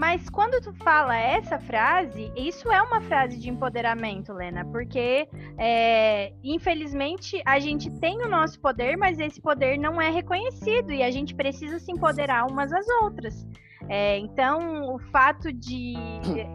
[0.00, 5.28] Mas quando tu fala essa frase, isso é uma frase de empoderamento, Lena, porque
[5.58, 11.02] é, infelizmente a gente tem o nosso poder, mas esse poder não é reconhecido e
[11.02, 13.46] a gente precisa se empoderar umas às outras.
[13.90, 15.92] É, então, o fato de.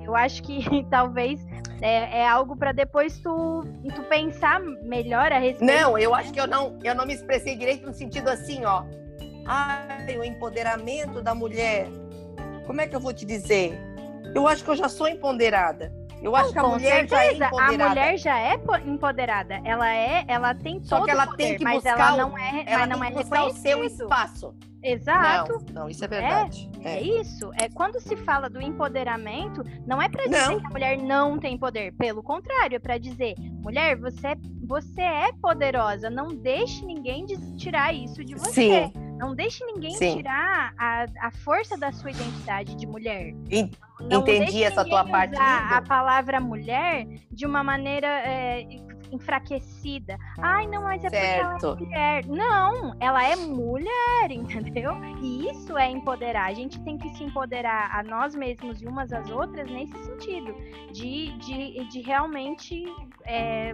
[0.04, 1.39] Eu acho que talvez
[1.84, 3.62] é, é algo para depois tu,
[3.93, 5.72] tu pensar melhor a respeito.
[5.72, 8.84] Não, eu acho que eu não, eu não me expressei direito no sentido assim, ó.
[9.46, 11.88] Ai, o empoderamento da mulher.
[12.66, 13.78] Como é que eu vou te dizer?
[14.34, 15.93] Eu acho que eu já sou empoderada.
[16.22, 17.16] Eu não, acho que a mulher certeza.
[17.16, 17.86] já é empoderada.
[17.86, 18.53] A mulher já é
[18.86, 19.61] empoderada.
[19.63, 22.38] Ela é, ela tem todo Só que ela poder, tem que mas buscar, ela não
[22.38, 24.55] é, ela mas não é buscar o seu espaço.
[24.82, 25.63] Exato.
[25.68, 26.70] Não, não, isso é verdade.
[26.84, 27.01] É, é, é.
[27.01, 27.51] isso.
[27.59, 30.59] É quando se fala do empoderamento, não é para dizer não.
[30.59, 31.91] que a mulher não tem poder.
[31.93, 36.09] Pelo contrário, é para dizer, mulher, você é, você é poderosa.
[36.09, 37.26] Não deixe ninguém
[37.57, 38.51] tirar isso de você.
[38.51, 39.05] Sim.
[39.18, 40.18] Não deixe ninguém Sim.
[40.18, 43.34] tirar a, a força da sua identidade de mulher.
[44.01, 45.36] Não Entendi essa tua parte.
[45.38, 48.68] a palavra mulher de uma maneira é,
[49.11, 50.18] enfraquecida.
[50.39, 51.78] Ai, não, mas é certo.
[51.78, 52.26] porque ela é mulher.
[52.26, 54.91] Não, ela é mulher, entendeu?
[55.22, 56.47] E isso é empoderar.
[56.47, 60.53] A gente tem que se empoderar a nós mesmos e umas às outras nesse sentido,
[60.91, 62.84] de, de, de realmente.
[63.26, 63.74] É,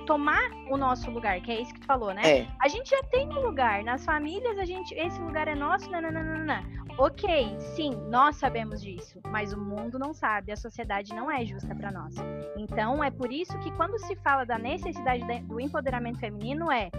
[0.00, 2.22] tomar o nosso lugar, que é isso que tu falou, né?
[2.24, 2.48] É.
[2.60, 6.62] A gente já tem um lugar, nas famílias a gente, esse lugar é nosso, nananana.
[6.98, 11.72] Ok, sim, nós sabemos disso, mas o mundo não sabe, a sociedade não é justa
[11.74, 12.14] para nós.
[12.56, 16.90] Então é por isso que quando se fala da necessidade do empoderamento feminino é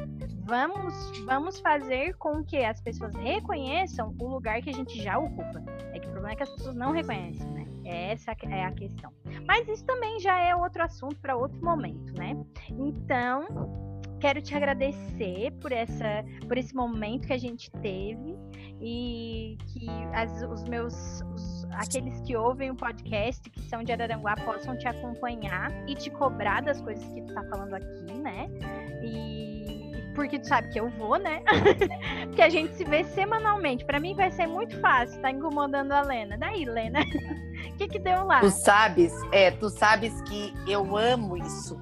[0.45, 5.61] vamos vamos fazer com que as pessoas reconheçam o lugar que a gente já ocupa.
[5.93, 7.67] É que o problema é que as pessoas não reconhecem, né?
[7.89, 9.11] Essa é a questão.
[9.47, 12.35] Mas isso também já é outro assunto para outro momento, né?
[12.69, 13.47] Então,
[14.19, 18.37] quero te agradecer por essa por esse momento que a gente teve
[18.81, 24.35] e que as, os meus os, aqueles que ouvem o podcast que são de Araranguá
[24.35, 28.47] possam te acompanhar e te cobrar das coisas que tu tá falando aqui, né?
[29.03, 29.78] E
[30.19, 31.41] porque tu sabe que eu vou, né?
[32.27, 33.85] porque a gente se vê semanalmente.
[33.85, 36.37] Para mim vai ser muito fácil tá incomodando a Lena.
[36.37, 36.99] Daí, Lena,
[37.71, 38.41] o que que deu lá?
[38.41, 41.79] Tu sabes, é, tu sabes que eu amo isso.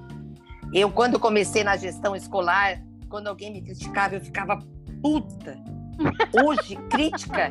[0.72, 4.60] Eu quando comecei na gestão escolar, quando alguém me criticava, eu ficava
[5.02, 5.58] puta.
[6.32, 7.50] Hoje, crítica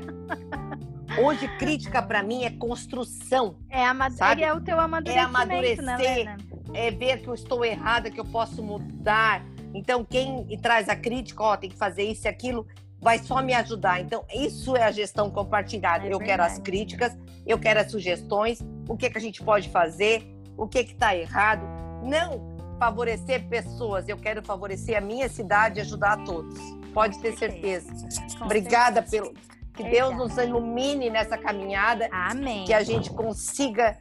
[1.22, 3.58] Hoje, crítica para mim é construção.
[3.70, 4.14] É, amad...
[4.40, 6.26] É o teu amadurecimento, É amadurecer.
[6.26, 6.38] né?
[6.74, 9.44] É ver que eu estou errada, que eu posso mudar.
[9.78, 12.66] Então, quem traz a crítica, ó, tem que fazer isso e aquilo,
[13.00, 14.02] vai só me ajudar.
[14.02, 16.08] Então, isso é a gestão compartilhada.
[16.08, 17.16] É eu quero as críticas,
[17.46, 18.60] eu quero as sugestões,
[18.90, 21.62] o que, que a gente pode fazer, o que está errado.
[22.04, 26.60] Não favorecer pessoas, eu quero favorecer a minha cidade e ajudar a todos.
[26.92, 27.92] Pode ter certeza.
[28.40, 29.32] Com Obrigada certeza.
[29.32, 29.48] pelo.
[29.76, 32.66] Que Deus nos ilumine nessa caminhada, Amém.
[32.66, 33.96] que a gente consiga.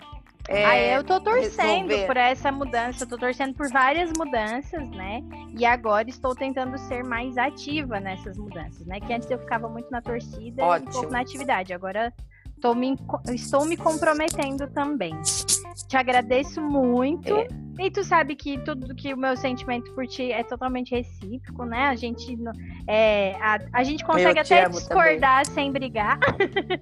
[0.49, 2.07] É, Ah, eu tô torcendo resolver.
[2.07, 5.23] por essa mudança, eu tô torcendo por várias mudanças, né?
[5.57, 9.01] E agora estou tentando ser mais ativa nessas mudanças, né?
[9.01, 10.93] Que antes eu ficava muito na torcida e um Ótimo.
[10.93, 11.73] pouco na atividade.
[11.73, 12.13] Agora
[12.75, 12.97] me,
[13.35, 15.15] estou me comprometendo também.
[15.89, 17.35] Te agradeço muito.
[17.37, 17.66] É.
[17.79, 21.89] E tu sabe que tudo que o meu sentimento por ti é totalmente recíproco, né?
[21.89, 22.37] A gente,
[22.89, 26.19] é, a, a gente consegue até discordar sem brigar.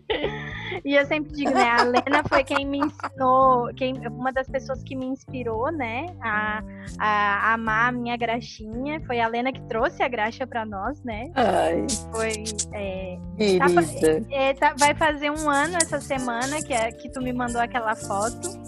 [0.84, 1.68] e eu sempre digo, né?
[1.70, 6.06] A Lena foi quem me ensinou, quem, uma das pessoas que me inspirou, né?
[6.22, 6.62] A,
[6.98, 9.00] a amar a minha graxinha.
[9.06, 11.30] Foi a Lena que trouxe a graxa pra nós, né?
[11.34, 12.44] Ai, Foi.
[12.72, 14.26] é, querida.
[14.30, 17.94] é, tá- vai fazer um ano essa semana que, é, que tu me mandou aquela
[17.96, 18.63] foto.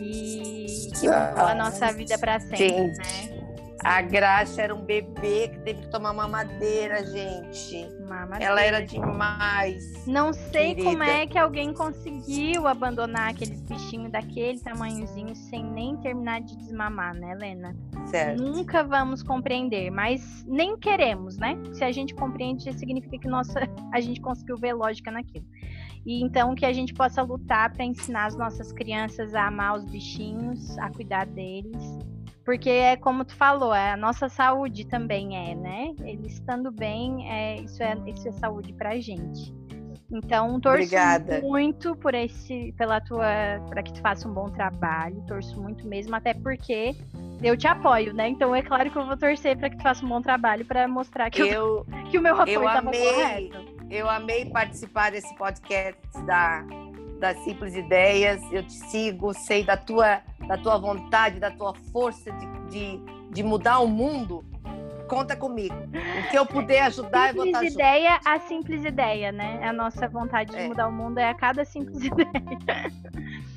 [0.00, 2.98] E que mudou a Ah, nossa vida pra sempre, gente.
[2.98, 3.36] né?
[3.84, 7.88] A Graxa era um bebê que teve que tomar mamadeira, gente.
[8.08, 8.44] Mamadeira.
[8.44, 10.04] Ela era demais.
[10.06, 10.90] Não sei querida.
[10.90, 17.14] como é que alguém conseguiu abandonar aqueles bichinhos daquele tamanhozinho sem nem terminar de desmamar,
[17.14, 17.76] né, Helena?
[18.06, 18.42] Certo.
[18.42, 21.56] Nunca vamos compreender, mas nem queremos, né?
[21.72, 23.60] Se a gente compreende, significa que nossa,
[23.94, 25.44] a gente conseguiu ver lógica naquilo.
[26.06, 29.84] E então que a gente possa lutar para ensinar as nossas crianças a amar os
[29.84, 31.98] bichinhos, a cuidar deles.
[32.44, 35.92] Porque é como tu falou, é a nossa saúde também é, né?
[36.04, 39.52] Eles estando bem, é, isso, é, isso é saúde pra gente.
[40.12, 41.40] Então, torço Obrigada.
[41.40, 43.26] muito por esse, pela tua,
[43.68, 45.20] para que tu faça um bom trabalho.
[45.26, 46.94] Torço muito mesmo, até porque
[47.42, 48.28] eu te apoio, né?
[48.28, 50.86] Então é claro que eu vou torcer para que tu faça um bom trabalho para
[50.86, 53.75] mostrar que, eu, Eu, que o meu apoio estava correto.
[53.90, 56.64] Eu amei participar desse podcast da,
[57.20, 58.40] das Simples Ideias.
[58.52, 63.42] Eu te sigo, sei da tua, da tua vontade, da tua força de, de, de
[63.42, 64.44] mudar o mundo.
[65.08, 65.72] Conta comigo.
[65.74, 67.80] O que eu puder ajudar, eu vou estar Simples junto.
[67.84, 69.60] ideia, a simples ideia, né?
[69.64, 70.66] A nossa vontade de É.
[70.66, 72.28] mudar o mundo é a cada simples ideia.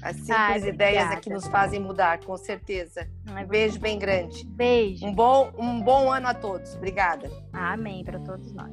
[0.04, 1.22] As simples Ai, ideias é obrigada.
[1.22, 3.10] que nos fazem mudar, com certeza.
[3.28, 4.46] Um beijo bem grande.
[4.46, 5.04] Beijo.
[5.08, 6.76] Um bom, um bom ano a todos.
[6.76, 7.32] Obrigada.
[7.52, 8.72] Amém para todos nós.